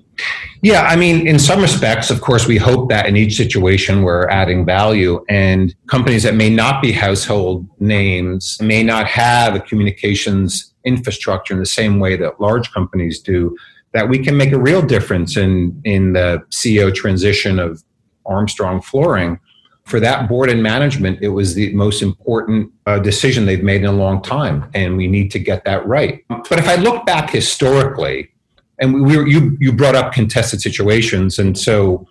Yeah, 0.63 0.83
I 0.83 0.95
mean, 0.95 1.27
in 1.27 1.37
some 1.37 1.61
respects, 1.61 2.09
of 2.09 2.21
course, 2.21 2.47
we 2.47 2.57
hope 2.57 2.89
that 2.89 3.05
in 3.05 3.15
each 3.15 3.37
situation 3.37 4.01
we're 4.01 4.27
adding 4.29 4.65
value. 4.65 5.23
And 5.29 5.75
companies 5.87 6.23
that 6.23 6.33
may 6.33 6.49
not 6.49 6.81
be 6.81 6.91
household 6.91 7.67
names 7.79 8.57
may 8.61 8.83
not 8.83 9.05
have 9.07 9.53
a 9.53 9.59
communications 9.59 10.73
infrastructure 10.83 11.53
in 11.53 11.59
the 11.59 11.65
same 11.65 11.99
way 11.99 12.15
that 12.15 12.41
large 12.41 12.71
companies 12.71 13.19
do, 13.19 13.55
that 13.93 14.09
we 14.09 14.17
can 14.17 14.35
make 14.35 14.51
a 14.51 14.59
real 14.59 14.81
difference 14.81 15.37
in, 15.37 15.79
in 15.83 16.13
the 16.13 16.41
CEO 16.49 16.93
transition 16.93 17.59
of 17.59 17.83
Armstrong 18.25 18.81
Flooring. 18.81 19.39
For 19.88 20.02
that 20.02 20.28
board 20.28 20.50
and 20.50 20.62
management, 20.62 21.19
it 21.21 21.30
was 21.30 21.56
the 21.56 21.73
most 21.73 22.02
important 22.02 22.71
uh, 22.86 23.00
decision 23.00 23.45
they've 23.45 23.63
made 23.63 23.82
in 23.82 23.88
a 23.88 23.93
long 23.93 24.21
time, 24.21 24.69
and 24.73 24.97
we 24.97 25.08
need 25.08 25.32
to 25.32 25.39
get 25.39 25.63
that 25.63 25.88
right. 25.88 26.26
But 26.28 26.60
if 26.60 26.67
I 26.67 26.76
look 26.76 27.06
back 27.06 27.30
historically, 27.30 28.30
and 28.80 29.06
we 29.06 29.15
were, 29.15 29.26
you 29.26 29.58
you 29.62 29.71
brought 29.71 29.95
up 29.95 30.12
contested 30.12 30.62
situations, 30.62 31.39
and 31.39 31.58
so 31.58 32.06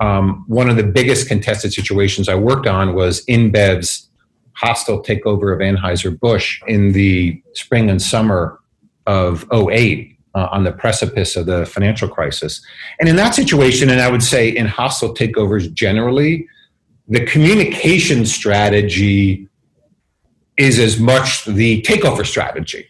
um, 0.00 0.44
one 0.48 0.68
of 0.68 0.76
the 0.76 0.82
biggest 0.82 1.26
contested 1.26 1.72
situations 1.72 2.28
I 2.28 2.34
worked 2.34 2.66
on 2.66 2.94
was 2.94 3.24
InBev's 3.24 4.08
hostile 4.52 5.02
takeover 5.02 5.54
of 5.54 5.60
Anheuser 5.60 6.18
Busch 6.18 6.60
in 6.66 6.92
the 6.92 7.42
spring 7.54 7.88
and 7.88 8.00
summer 8.00 8.60
of 9.06 9.46
08 9.52 10.16
uh, 10.34 10.48
on 10.50 10.64
the 10.64 10.72
precipice 10.72 11.36
of 11.36 11.46
the 11.46 11.64
financial 11.66 12.08
crisis. 12.08 12.60
And 13.00 13.08
in 13.08 13.16
that 13.16 13.34
situation, 13.34 13.88
and 13.88 14.00
I 14.00 14.10
would 14.10 14.22
say 14.22 14.48
in 14.48 14.66
hostile 14.66 15.14
takeovers 15.14 15.72
generally, 15.72 16.48
the 17.08 17.24
communication 17.26 18.24
strategy 18.24 19.48
is 20.56 20.78
as 20.78 20.98
much 20.98 21.44
the 21.44 21.82
takeover 21.82 22.24
strategy 22.24 22.86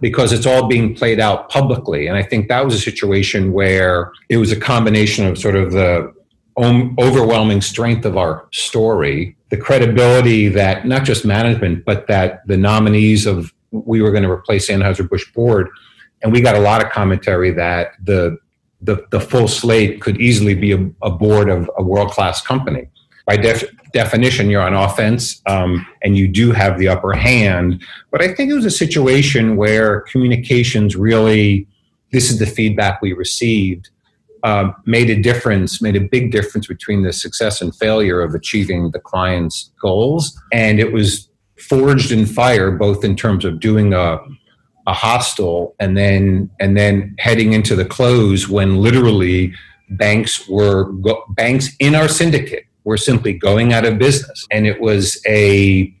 because 0.00 0.32
it's 0.32 0.46
all 0.46 0.68
being 0.68 0.94
played 0.94 1.18
out 1.18 1.48
publicly. 1.48 2.06
And 2.06 2.16
I 2.16 2.22
think 2.22 2.48
that 2.48 2.64
was 2.64 2.74
a 2.74 2.78
situation 2.78 3.52
where 3.52 4.12
it 4.28 4.36
was 4.36 4.52
a 4.52 4.60
combination 4.60 5.26
of 5.26 5.38
sort 5.38 5.56
of 5.56 5.72
the 5.72 6.12
overwhelming 6.58 7.60
strength 7.60 8.04
of 8.04 8.16
our 8.16 8.48
story, 8.52 9.36
the 9.50 9.56
credibility 9.56 10.48
that 10.48 10.86
not 10.86 11.04
just 11.04 11.24
management, 11.24 11.84
but 11.84 12.06
that 12.08 12.46
the 12.46 12.56
nominees 12.56 13.26
of 13.26 13.52
we 13.70 14.02
were 14.02 14.10
going 14.10 14.22
to 14.22 14.30
replace 14.30 14.68
Anheuser-Busch 14.68 15.32
board. 15.32 15.68
And 16.22 16.32
we 16.32 16.40
got 16.40 16.56
a 16.56 16.60
lot 16.60 16.84
of 16.84 16.90
commentary 16.90 17.50
that 17.52 17.92
the 18.02 18.38
the, 18.80 19.04
the 19.10 19.18
full 19.20 19.48
slate 19.48 20.00
could 20.00 20.20
easily 20.20 20.54
be 20.54 20.70
a, 20.70 20.90
a 21.02 21.10
board 21.10 21.48
of 21.48 21.68
a 21.76 21.82
world 21.82 22.12
class 22.12 22.40
company. 22.40 22.88
By 23.28 23.36
def, 23.36 23.62
definition, 23.92 24.48
you're 24.48 24.62
on 24.62 24.72
offense 24.72 25.42
um, 25.44 25.86
and 26.02 26.16
you 26.16 26.26
do 26.26 26.50
have 26.50 26.78
the 26.78 26.88
upper 26.88 27.12
hand. 27.12 27.84
But 28.10 28.22
I 28.22 28.32
think 28.32 28.50
it 28.50 28.54
was 28.54 28.64
a 28.64 28.70
situation 28.70 29.56
where 29.56 30.00
communications 30.00 30.96
really, 30.96 31.68
this 32.10 32.30
is 32.30 32.38
the 32.38 32.46
feedback 32.46 33.02
we 33.02 33.12
received, 33.12 33.90
uh, 34.44 34.72
made 34.86 35.10
a 35.10 35.20
difference, 35.20 35.82
made 35.82 35.94
a 35.94 36.00
big 36.00 36.32
difference 36.32 36.66
between 36.66 37.02
the 37.02 37.12
success 37.12 37.60
and 37.60 37.76
failure 37.76 38.22
of 38.22 38.34
achieving 38.34 38.92
the 38.92 38.98
client's 38.98 39.72
goals. 39.78 40.40
And 40.50 40.80
it 40.80 40.94
was 40.94 41.28
forged 41.58 42.10
in 42.12 42.24
fire, 42.24 42.70
both 42.70 43.04
in 43.04 43.14
terms 43.14 43.44
of 43.44 43.60
doing 43.60 43.92
a, 43.92 44.20
a 44.86 44.94
hostile 44.94 45.74
and 45.78 45.98
then 45.98 46.48
and 46.60 46.78
then 46.78 47.14
heading 47.18 47.52
into 47.52 47.76
the 47.76 47.84
close 47.84 48.48
when 48.48 48.80
literally 48.80 49.52
banks 49.90 50.48
were 50.48 50.90
banks 51.36 51.68
in 51.78 51.94
our 51.94 52.08
syndicate 52.08 52.67
were 52.88 52.96
simply 52.96 53.34
going 53.34 53.74
out 53.74 53.84
of 53.84 53.98
business. 53.98 54.46
And 54.50 54.66
it 54.66 54.80
was 54.80 55.22
a 55.26 55.94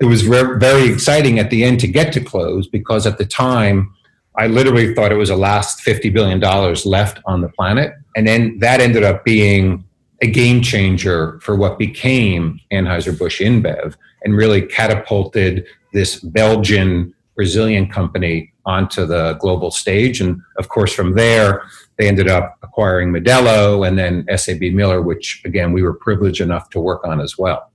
it 0.00 0.06
was 0.06 0.26
re- 0.26 0.58
very 0.58 0.88
exciting 0.88 1.38
at 1.38 1.50
the 1.50 1.62
end 1.62 1.78
to 1.80 1.86
get 1.86 2.12
to 2.14 2.20
close 2.20 2.66
because 2.66 3.06
at 3.06 3.16
the 3.16 3.24
time 3.24 3.94
I 4.36 4.48
literally 4.48 4.92
thought 4.92 5.12
it 5.12 5.16
was 5.16 5.28
the 5.28 5.36
last 5.36 5.84
$50 5.84 6.12
billion 6.12 6.40
left 6.84 7.20
on 7.26 7.42
the 7.42 7.48
planet. 7.50 7.92
And 8.16 8.26
then 8.26 8.58
that 8.58 8.80
ended 8.80 9.04
up 9.04 9.24
being 9.24 9.84
a 10.20 10.26
game 10.26 10.62
changer 10.62 11.38
for 11.42 11.54
what 11.54 11.78
became 11.78 12.58
Anheuser-Busch 12.72 13.40
InBev 13.40 13.94
and 14.24 14.36
really 14.36 14.62
catapulted 14.62 15.64
this 15.92 16.18
Belgian 16.18 17.14
Brazilian 17.36 17.88
company 17.88 18.52
onto 18.70 19.04
the 19.04 19.34
global 19.34 19.70
stage. 19.70 20.20
And 20.20 20.40
of 20.58 20.68
course, 20.68 20.92
from 20.92 21.14
there, 21.14 21.62
they 21.96 22.06
ended 22.08 22.28
up 22.28 22.56
acquiring 22.62 23.10
Modelo 23.12 23.86
and 23.86 23.98
then 23.98 24.26
SAB 24.36 24.62
Miller, 24.72 25.02
which 25.02 25.42
again, 25.44 25.72
we 25.72 25.82
were 25.82 25.94
privileged 25.94 26.40
enough 26.40 26.70
to 26.70 26.80
work 26.80 27.04
on 27.04 27.20
as 27.20 27.36
well. 27.36 27.70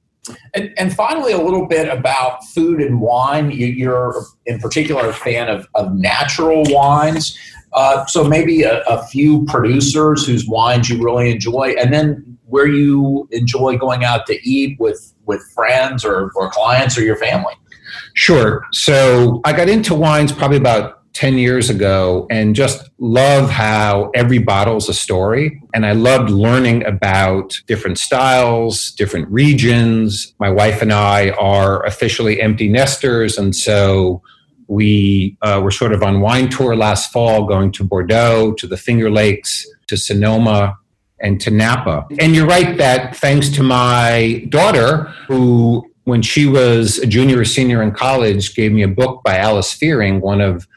And, 0.55 0.73
and 0.77 0.95
finally, 0.95 1.33
a 1.33 1.37
little 1.37 1.67
bit 1.67 1.87
about 1.89 2.43
food 2.45 2.81
and 2.81 2.99
wine. 2.99 3.51
You, 3.51 3.93
are 3.93 4.23
in 4.47 4.59
particular 4.59 5.07
a 5.09 5.13
fan 5.13 5.49
of, 5.49 5.67
of 5.75 5.93
natural 5.93 6.63
wines. 6.69 7.37
Uh, 7.73 8.05
so 8.05 8.23
maybe 8.23 8.63
a, 8.63 8.81
a, 8.83 9.05
few 9.07 9.45
producers 9.45 10.25
whose 10.25 10.47
wines 10.47 10.89
you 10.89 11.03
really 11.03 11.29
enjoy, 11.29 11.75
and 11.77 11.93
then 11.93 12.37
where 12.45 12.67
you 12.67 13.27
enjoy 13.31 13.77
going 13.77 14.05
out 14.05 14.25
to 14.27 14.39
eat 14.49 14.79
with 14.79 15.13
with 15.25 15.43
friends 15.53 16.05
or, 16.05 16.31
or 16.35 16.49
clients 16.49 16.97
or 16.97 17.01
your 17.01 17.17
family. 17.17 17.53
Sure. 18.13 18.65
So 18.71 19.41
I 19.43 19.53
got 19.53 19.69
into 19.69 19.93
wines 19.95 20.31
probably 20.31 20.57
about 20.57 21.01
10 21.15 21.37
years 21.37 21.69
ago 21.69 22.27
and 22.29 22.55
just 22.55 22.89
love 22.99 23.49
how 23.49 24.11
every 24.13 24.37
bottle's 24.37 24.89
a 24.89 24.93
story. 24.93 25.61
And 25.73 25.85
I 25.85 25.93
loved 25.93 26.29
learning 26.29 26.85
about 26.85 27.59
different 27.67 27.97
styles, 27.97 28.91
different 28.91 29.29
regions. 29.29 30.33
My 30.39 30.49
wife 30.49 30.81
and 30.81 30.91
I 30.91 31.29
are 31.31 31.85
officially 31.85 32.41
empty 32.41 32.67
nesters. 32.67 33.37
And 33.37 33.55
so 33.55 34.21
we 34.67 35.37
uh, 35.41 35.61
were 35.63 35.71
sort 35.71 35.93
of 35.93 36.03
on 36.03 36.19
wine 36.19 36.49
tour 36.49 36.75
last 36.75 37.13
fall, 37.13 37.45
going 37.45 37.71
to 37.73 37.85
Bordeaux, 37.85 38.53
to 38.57 38.67
the 38.67 38.77
Finger 38.77 39.09
Lakes, 39.09 39.65
to 39.87 39.95
Sonoma, 39.95 40.77
and 41.21 41.39
to 41.41 41.49
Napa. 41.49 42.05
And 42.19 42.35
you're 42.35 42.47
right 42.47 42.77
that 42.77 43.15
thanks 43.15 43.47
to 43.49 43.63
my 43.63 44.45
daughter, 44.49 45.13
who 45.27 45.89
when 46.05 46.21
she 46.21 46.45
was 46.45 46.97
a 46.99 47.07
junior 47.07 47.39
or 47.39 47.45
senior 47.45 47.83
in 47.83 47.91
college, 47.91 48.55
gave 48.55 48.71
me 48.71 48.83
a 48.83 48.87
book 48.87 49.21
by 49.23 49.37
Alice 49.37 49.75
Feiring, 49.75 50.21
one 50.21 50.39
of 50.39 50.67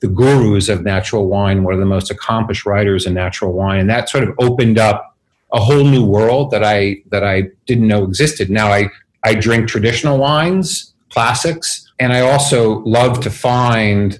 the 0.00 0.08
gurus 0.08 0.68
of 0.68 0.84
natural 0.84 1.26
wine, 1.26 1.64
one 1.64 1.74
of 1.74 1.80
the 1.80 1.86
most 1.86 2.10
accomplished 2.10 2.64
writers 2.64 3.04
in 3.04 3.14
natural 3.14 3.52
wine, 3.52 3.80
and 3.80 3.90
that 3.90 4.08
sort 4.08 4.24
of 4.24 4.34
opened 4.38 4.78
up 4.78 5.16
a 5.52 5.60
whole 5.60 5.84
new 5.84 6.06
world 6.06 6.50
that 6.52 6.62
I 6.62 7.02
that 7.10 7.24
I 7.24 7.50
didn't 7.66 7.88
know 7.88 8.04
existed. 8.04 8.50
Now 8.50 8.72
I 8.72 8.88
I 9.24 9.34
drink 9.34 9.68
traditional 9.68 10.18
wines, 10.18 10.94
classics, 11.10 11.90
and 11.98 12.12
I 12.12 12.20
also 12.20 12.78
love 12.80 13.20
to 13.22 13.30
find 13.30 14.18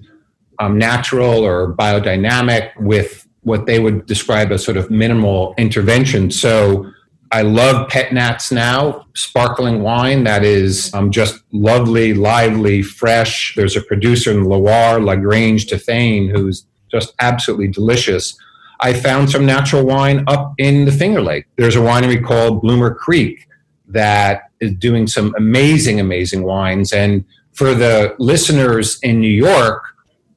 um, 0.58 0.76
natural 0.76 1.44
or 1.44 1.72
biodynamic 1.74 2.70
with 2.80 3.28
what 3.42 3.66
they 3.66 3.78
would 3.78 4.06
describe 4.06 4.50
as 4.50 4.64
sort 4.64 4.76
of 4.76 4.90
minimal 4.90 5.54
intervention. 5.56 6.32
So 6.32 6.90
I 7.30 7.42
love 7.42 7.88
Pet 7.88 8.12
Nats 8.12 8.50
now, 8.50 9.06
sparkling 9.14 9.82
wine 9.82 10.24
that 10.24 10.44
is 10.44 10.92
um, 10.94 11.10
just 11.10 11.42
lovely, 11.52 12.14
lively, 12.14 12.82
fresh. 12.82 13.54
There's 13.54 13.76
a 13.76 13.82
producer 13.82 14.30
in 14.30 14.44
Loire, 14.44 15.00
La 15.00 15.14
Grange 15.14 15.66
Tiphaine, 15.66 16.30
who's 16.30 16.64
just 16.90 17.12
absolutely 17.20 17.68
delicious. 17.68 18.38
I 18.80 18.94
found 18.94 19.30
some 19.30 19.44
natural 19.44 19.84
wine 19.84 20.24
up 20.26 20.54
in 20.56 20.84
the 20.84 20.92
Finger 20.92 21.20
Lake. 21.20 21.46
There's 21.56 21.76
a 21.76 21.80
winery 21.80 22.24
called 22.24 22.62
Bloomer 22.62 22.94
Creek 22.94 23.46
that 23.88 24.50
is 24.60 24.72
doing 24.74 25.06
some 25.06 25.34
amazing, 25.36 26.00
amazing 26.00 26.44
wines. 26.44 26.92
And 26.92 27.24
for 27.52 27.74
the 27.74 28.14
listeners 28.18 28.98
in 29.02 29.20
New 29.20 29.30
York, 29.30 29.84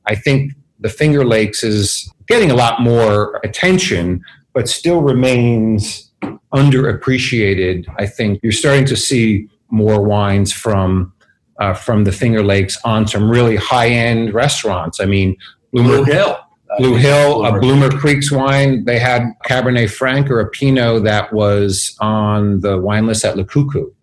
I 0.08 0.16
think 0.16 0.54
the 0.80 0.90
Finger 0.90 1.24
Lakes 1.24 1.64
is 1.64 2.12
getting 2.28 2.52
a 2.52 2.56
lot 2.56 2.82
more 2.82 3.40
attention, 3.44 4.24
but 4.54 4.68
still 4.68 5.02
remains 5.02 6.11
underappreciated. 6.54 7.86
I 7.98 8.06
think 8.06 8.40
you're 8.44 8.52
starting 8.52 8.86
to 8.86 8.96
see 8.96 9.48
more 9.70 10.02
wines 10.02 10.52
from 10.52 11.14
uh, 11.60 11.74
from 11.74 12.04
the 12.04 12.12
Finger 12.12 12.44
Lakes 12.44 12.78
on 12.84 13.08
some 13.08 13.30
really 13.30 13.56
high 13.56 13.90
end 13.90 14.34
restaurants. 14.34 15.00
I 15.00 15.06
mean, 15.06 15.38
Bloomer, 15.72 15.98
Blue 15.98 16.04
Hill. 16.06 16.40
Blue 16.78 16.96
Hill, 16.96 17.46
a 17.46 17.60
Bloomer 17.60 17.90
Creek's 17.90 18.32
wine. 18.32 18.86
They 18.86 18.98
had 18.98 19.34
Cabernet 19.46 19.92
Franc 19.92 20.30
or 20.32 20.40
a 20.40 20.50
Pinot 20.50 21.04
that 21.04 21.32
was 21.34 21.96
on 22.00 22.62
the 22.62 22.80
wine 22.80 23.06
list 23.06 23.26
at 23.26 23.38
Le 23.38 23.44
Coucou. 23.44 23.94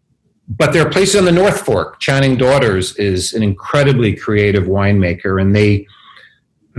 But 0.48 0.72
there 0.72 0.86
are 0.86 0.90
places 0.90 1.16
on 1.16 1.24
the 1.24 1.32
North 1.32 1.64
Fork. 1.64 2.00
Channing 2.00 2.36
Daughters 2.36 2.96
is 2.96 3.34
an 3.34 3.42
incredibly 3.42 4.14
creative 4.14 4.64
winemaker, 4.64 5.40
and 5.40 5.54
they 5.54 5.86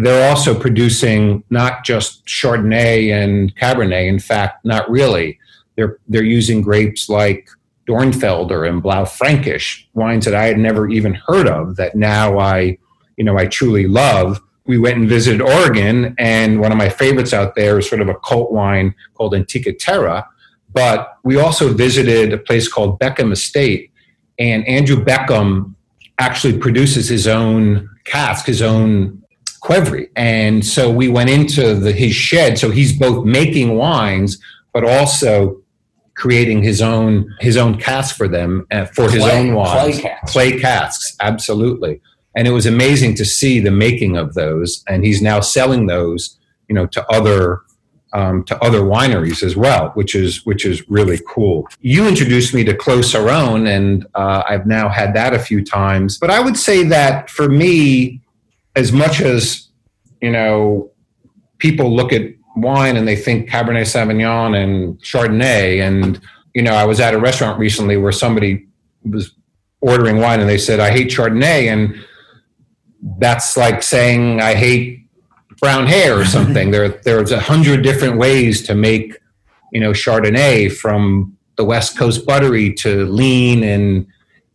they're 0.03 0.29
also 0.29 0.59
producing 0.59 1.43
not 1.49 1.83
just 1.83 2.25
Chardonnay 2.25 3.11
and 3.11 3.55
Cabernet. 3.55 4.07
In 4.07 4.19
fact, 4.19 4.65
not 4.65 4.89
really. 4.89 5.39
They're 5.75 5.97
they're 6.07 6.23
using 6.23 6.61
grapes 6.61 7.09
like 7.09 7.49
Dornfelder 7.87 8.67
and 8.67 8.83
Blaufränkisch, 8.83 9.85
wines 9.93 10.25
that 10.25 10.35
I 10.35 10.45
had 10.45 10.57
never 10.57 10.89
even 10.89 11.13
heard 11.13 11.47
of. 11.47 11.75
That 11.77 11.95
now 11.95 12.37
I, 12.37 12.77
you 13.17 13.23
know, 13.23 13.37
I 13.37 13.45
truly 13.45 13.87
love 13.87 14.41
we 14.69 14.77
went 14.77 14.97
and 14.97 15.09
visited 15.09 15.41
Oregon, 15.41 16.13
and 16.19 16.59
one 16.59 16.71
of 16.71 16.77
my 16.77 16.89
favorites 16.89 17.33
out 17.33 17.55
there 17.55 17.79
is 17.79 17.89
sort 17.89 18.01
of 18.01 18.07
a 18.07 18.13
cult 18.13 18.51
wine 18.51 18.93
called 19.15 19.33
Antica 19.33 19.73
Terra. 19.73 20.27
But 20.71 21.17
we 21.23 21.39
also 21.39 21.73
visited 21.73 22.31
a 22.31 22.37
place 22.37 22.67
called 22.67 22.99
Beckham 22.99 23.31
Estate, 23.31 23.91
and 24.37 24.67
Andrew 24.67 25.03
Beckham 25.03 25.73
actually 26.19 26.55
produces 26.59 27.09
his 27.09 27.25
own 27.25 27.89
cask, 28.05 28.45
his 28.45 28.61
own 28.61 29.18
Qvevri. 29.59 30.09
And 30.15 30.65
so 30.65 30.89
we 30.91 31.07
went 31.07 31.29
into 31.29 31.75
the, 31.75 31.91
his 31.91 32.13
shed. 32.13 32.57
So 32.57 32.71
he's 32.71 32.97
both 32.97 33.25
making 33.25 33.75
wines, 33.75 34.39
but 34.73 34.83
also 34.83 35.61
creating 36.15 36.61
his 36.63 36.81
own 36.81 37.33
his 37.39 37.55
own 37.55 37.77
cask 37.77 38.15
for 38.15 38.27
them 38.27 38.67
uh, 38.71 38.85
for 38.85 39.07
clay, 39.07 39.11
his 39.11 39.23
own 39.25 39.53
wines. 39.53 39.99
Clay 39.99 40.01
casks. 40.01 40.31
Clay 40.33 40.59
casks, 40.59 41.15
absolutely 41.21 42.01
and 42.35 42.47
it 42.47 42.51
was 42.51 42.65
amazing 42.65 43.15
to 43.15 43.25
see 43.25 43.59
the 43.59 43.71
making 43.71 44.17
of 44.17 44.33
those 44.33 44.83
and 44.87 45.05
he's 45.05 45.21
now 45.21 45.39
selling 45.39 45.87
those 45.87 46.37
you 46.67 46.75
know 46.75 46.85
to 46.87 47.05
other 47.11 47.61
um, 48.13 48.43
to 48.45 48.57
other 48.63 48.79
wineries 48.81 49.43
as 49.43 49.55
well 49.55 49.89
which 49.93 50.15
is 50.15 50.45
which 50.45 50.65
is 50.65 50.87
really 50.89 51.19
cool 51.27 51.67
you 51.81 52.07
introduced 52.07 52.53
me 52.53 52.63
to 52.63 52.73
Clos 52.75 53.13
Saron, 53.13 53.67
and 53.67 54.07
uh, 54.15 54.43
i've 54.47 54.65
now 54.65 54.89
had 54.89 55.13
that 55.13 55.33
a 55.33 55.39
few 55.39 55.63
times 55.63 56.17
but 56.17 56.31
i 56.31 56.39
would 56.39 56.57
say 56.57 56.83
that 56.83 57.29
for 57.29 57.49
me 57.49 58.21
as 58.79 58.91
much 58.91 59.21
as 59.21 59.67
you 60.21 60.31
know 60.31 60.91
people 61.57 61.95
look 61.95 62.11
at 62.11 62.23
wine 62.55 62.97
and 62.97 63.07
they 63.07 63.15
think 63.15 63.49
cabernet 63.49 63.87
sauvignon 63.93 64.55
and 64.61 64.99
chardonnay 64.99 65.85
and 65.85 66.19
you 66.53 66.61
know 66.61 66.73
i 66.73 66.85
was 66.85 66.99
at 66.99 67.13
a 67.13 67.19
restaurant 67.19 67.59
recently 67.59 67.95
where 67.95 68.11
somebody 68.11 68.65
was 69.03 69.33
ordering 69.81 70.17
wine 70.17 70.39
and 70.39 70.49
they 70.49 70.57
said 70.57 70.79
i 70.79 70.89
hate 70.89 71.09
chardonnay 71.09 71.71
and 71.71 71.95
that's 73.17 73.55
like 73.57 73.81
saying 73.83 74.41
I 74.41 74.55
hate 74.55 75.07
brown 75.59 75.87
hair 75.87 76.19
or 76.19 76.25
something. 76.25 76.71
there, 76.71 76.89
there's 76.89 77.31
a 77.31 77.39
hundred 77.39 77.83
different 77.83 78.17
ways 78.17 78.61
to 78.63 78.75
make, 78.75 79.17
you 79.71 79.79
know, 79.79 79.91
Chardonnay 79.91 80.71
from 80.71 81.37
the 81.55 81.63
West 81.63 81.97
Coast 81.97 82.25
buttery 82.25 82.73
to 82.73 83.05
lean 83.05 83.63
and 83.63 84.07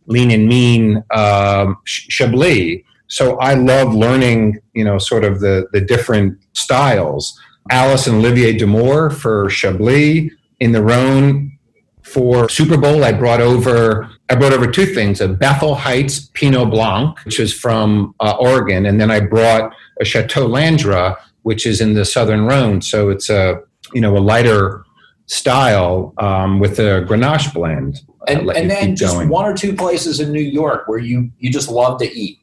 lean 0.07 0.31
and 0.31 0.47
mean 0.47 1.03
um, 1.11 1.77
Chablis. 1.85 2.83
So 3.07 3.37
I 3.37 3.53
love 3.53 3.93
learning, 3.93 4.59
you 4.73 4.83
know, 4.83 4.97
sort 4.97 5.23
of 5.23 5.39
the 5.39 5.67
the 5.71 5.81
different 5.81 6.39
styles. 6.53 7.39
Alice 7.71 8.07
and 8.07 8.17
Olivier 8.17 8.53
de 8.53 8.67
Moor 8.67 9.09
for 9.09 9.49
Chablis 9.49 10.31
in 10.59 10.71
the 10.71 10.83
Rhone 10.83 11.57
for 12.03 12.47
Super 12.49 12.77
Bowl. 12.77 13.03
I 13.03 13.11
brought 13.11 13.41
over 13.41 14.09
I 14.29 14.35
brought 14.35 14.53
over 14.53 14.69
two 14.69 14.85
things: 14.85 15.21
a 15.21 15.27
Bethel 15.27 15.75
Heights 15.75 16.29
Pinot 16.33 16.69
Blanc, 16.69 17.17
which 17.25 17.39
is 17.39 17.53
from 17.53 18.13
uh, 18.19 18.35
Oregon, 18.39 18.85
and 18.85 18.99
then 18.99 19.11
I 19.11 19.19
brought 19.19 19.73
a 19.99 20.05
Chateau 20.05 20.47
Landra, 20.47 21.17
which 21.43 21.65
is 21.65 21.81
in 21.81 21.93
the 21.93 22.05
Southern 22.05 22.45
Rhone. 22.45 22.81
So 22.81 23.09
it's 23.09 23.29
a 23.29 23.61
you 23.93 24.01
know 24.01 24.17
a 24.17 24.19
lighter 24.19 24.85
style 25.27 26.13
um, 26.17 26.59
with 26.59 26.79
a 26.79 27.05
Grenache 27.07 27.53
blend. 27.53 28.01
And, 28.27 28.49
and 28.51 28.69
then 28.69 28.95
just 28.95 29.27
one 29.27 29.45
or 29.45 29.55
two 29.55 29.75
places 29.75 30.19
in 30.19 30.31
New 30.31 30.41
York 30.41 30.87
where 30.87 30.97
you 30.97 31.31
you 31.37 31.51
just 31.51 31.69
love 31.69 31.99
to 31.99 32.11
eat. 32.11 32.39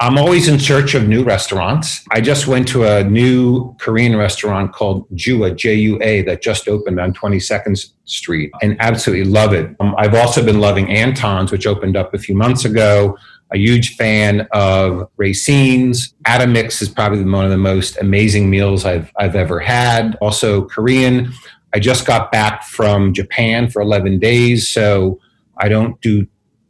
I'm 0.00 0.16
always 0.16 0.46
in 0.46 0.60
search 0.60 0.94
of 0.94 1.08
new 1.08 1.24
restaurants. 1.24 2.04
I 2.12 2.20
just 2.20 2.46
went 2.46 2.68
to 2.68 2.84
a 2.84 3.02
new 3.02 3.74
Korean 3.80 4.14
restaurant 4.14 4.72
called 4.72 5.10
Jua, 5.10 5.56
J 5.56 5.74
U 5.74 5.98
A, 6.00 6.22
that 6.22 6.40
just 6.40 6.68
opened 6.68 7.00
on 7.00 7.12
22nd 7.12 7.90
Street 8.04 8.52
and 8.62 8.76
absolutely 8.80 9.24
love 9.24 9.52
it. 9.52 9.74
Um, 9.80 9.96
I've 9.98 10.14
also 10.14 10.44
been 10.44 10.60
loving 10.60 10.88
Anton's, 10.88 11.50
which 11.50 11.66
opened 11.66 11.96
up 11.96 12.14
a 12.14 12.18
few 12.18 12.36
months 12.36 12.64
ago. 12.64 13.18
A 13.52 13.58
huge 13.58 13.96
fan 13.96 14.46
of 14.52 15.10
Racine's. 15.16 16.14
Atomix 16.26 16.80
is 16.80 16.88
probably 16.88 17.24
one 17.24 17.44
of 17.44 17.50
the 17.50 17.56
most 17.58 17.98
amazing 17.98 18.48
meals 18.48 18.84
I've, 18.84 19.10
I've 19.18 19.34
ever 19.34 19.58
had. 19.58 20.16
Also, 20.20 20.62
Korean. 20.66 21.32
I 21.74 21.80
just 21.80 22.06
got 22.06 22.30
back 22.30 22.62
from 22.62 23.12
Japan 23.12 23.68
for 23.68 23.82
11 23.82 24.20
days, 24.20 24.68
so 24.68 25.20
I 25.58 25.68
don't 25.68 26.00
do 26.00 26.26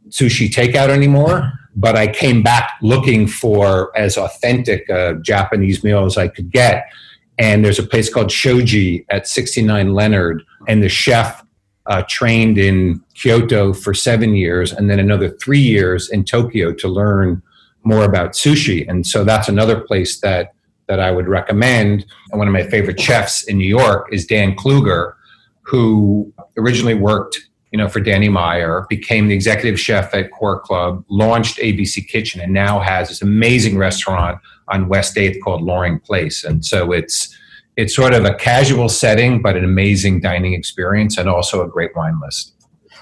sushi 0.09 0.49
takeout 0.49 0.89
anymore 0.89 1.58
but 1.79 1.95
I 1.95 2.07
came 2.07 2.43
back 2.43 2.73
looking 2.81 3.25
for 3.25 3.97
as 3.97 4.17
authentic 4.17 4.89
a 4.89 5.15
Japanese 5.21 5.81
meal 5.83 6.05
as 6.05 6.17
I 6.17 6.27
could 6.27 6.51
get. 6.51 6.85
And 7.37 7.63
there's 7.63 7.79
a 7.79 7.83
place 7.83 8.13
called 8.13 8.31
Shoji 8.31 9.05
at 9.09 9.27
69 9.27 9.93
Leonard, 9.93 10.43
and 10.67 10.83
the 10.83 10.89
chef 10.89 11.41
uh, 11.85 12.03
trained 12.09 12.57
in 12.57 13.01
Kyoto 13.15 13.73
for 13.73 13.93
seven 13.93 14.35
years 14.35 14.73
and 14.73 14.89
then 14.89 14.99
another 14.99 15.29
three 15.29 15.61
years 15.61 16.09
in 16.09 16.25
Tokyo 16.25 16.73
to 16.73 16.87
learn 16.89 17.41
more 17.83 18.03
about 18.03 18.33
sushi. 18.33 18.87
And 18.87 19.07
so 19.07 19.23
that's 19.23 19.47
another 19.47 19.79
place 19.79 20.19
that 20.19 20.53
that 20.87 20.99
I 20.99 21.11
would 21.11 21.27
recommend. 21.27 22.05
And 22.31 22.39
one 22.39 22.47
of 22.47 22.53
my 22.53 22.63
favorite 22.63 22.99
chefs 22.99 23.43
in 23.43 23.57
New 23.59 23.67
York 23.67 24.07
is 24.11 24.25
Dan 24.25 24.55
Kluger, 24.55 25.13
who 25.61 26.33
originally 26.57 26.95
worked 26.95 27.48
you 27.71 27.77
know, 27.77 27.87
for 27.87 27.99
Danny 27.99 28.29
Meyer, 28.29 28.85
became 28.89 29.27
the 29.27 29.35
executive 29.35 29.79
chef 29.79 30.13
at 30.13 30.31
Core 30.31 30.59
Club, 30.59 31.03
launched 31.09 31.57
ABC 31.57 32.07
Kitchen, 32.07 32.41
and 32.41 32.53
now 32.53 32.79
has 32.79 33.09
this 33.09 33.21
amazing 33.21 33.77
restaurant 33.77 34.39
on 34.67 34.87
West 34.87 35.15
8th 35.15 35.39
called 35.43 35.61
Loring 35.61 35.99
Place. 35.99 36.43
And 36.43 36.65
so 36.65 36.91
it's 36.91 37.35
it's 37.77 37.95
sort 37.95 38.13
of 38.13 38.25
a 38.25 38.33
casual 38.33 38.89
setting, 38.89 39.41
but 39.41 39.55
an 39.55 39.63
amazing 39.63 40.19
dining 40.19 40.53
experience 40.53 41.17
and 41.17 41.29
also 41.29 41.63
a 41.63 41.67
great 41.67 41.95
wine 41.95 42.19
list. 42.19 42.53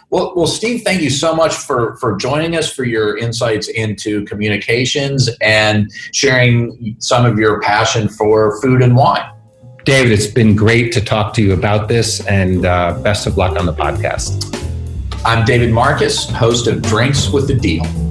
Well, 0.10 0.34
well, 0.36 0.48
Steve, 0.48 0.84
thank 0.84 1.02
you 1.02 1.10
so 1.10 1.36
much 1.36 1.54
for 1.54 1.98
for 1.98 2.16
joining 2.16 2.56
us 2.56 2.72
for 2.72 2.84
your 2.84 3.18
insights 3.18 3.68
into 3.68 4.24
communications 4.26 5.30
and 5.42 5.92
sharing 6.14 6.96
some 7.00 7.26
of 7.26 7.38
your 7.38 7.60
passion 7.62 8.08
for 8.08 8.62
food 8.62 8.82
and 8.82 8.96
wine. 8.96 9.30
David, 9.84 10.12
it's 10.12 10.28
been 10.28 10.56
great 10.56 10.92
to 10.94 11.02
talk 11.02 11.34
to 11.36 11.42
you 11.42 11.54
about 11.54 11.88
this, 11.88 12.26
and 12.28 12.66
uh, 12.66 13.00
best 13.04 13.26
of 13.26 13.38
luck 13.38 13.58
on 13.58 13.66
the 13.66 13.74
podcast. 13.74 14.57
I'm 15.26 15.46
David 15.46 15.72
Marcus, 15.72 16.30
host 16.30 16.68
of 16.68 16.82
Drinks 16.82 17.30
with 17.30 17.48
the 17.48 17.56
Deal. 17.56 18.07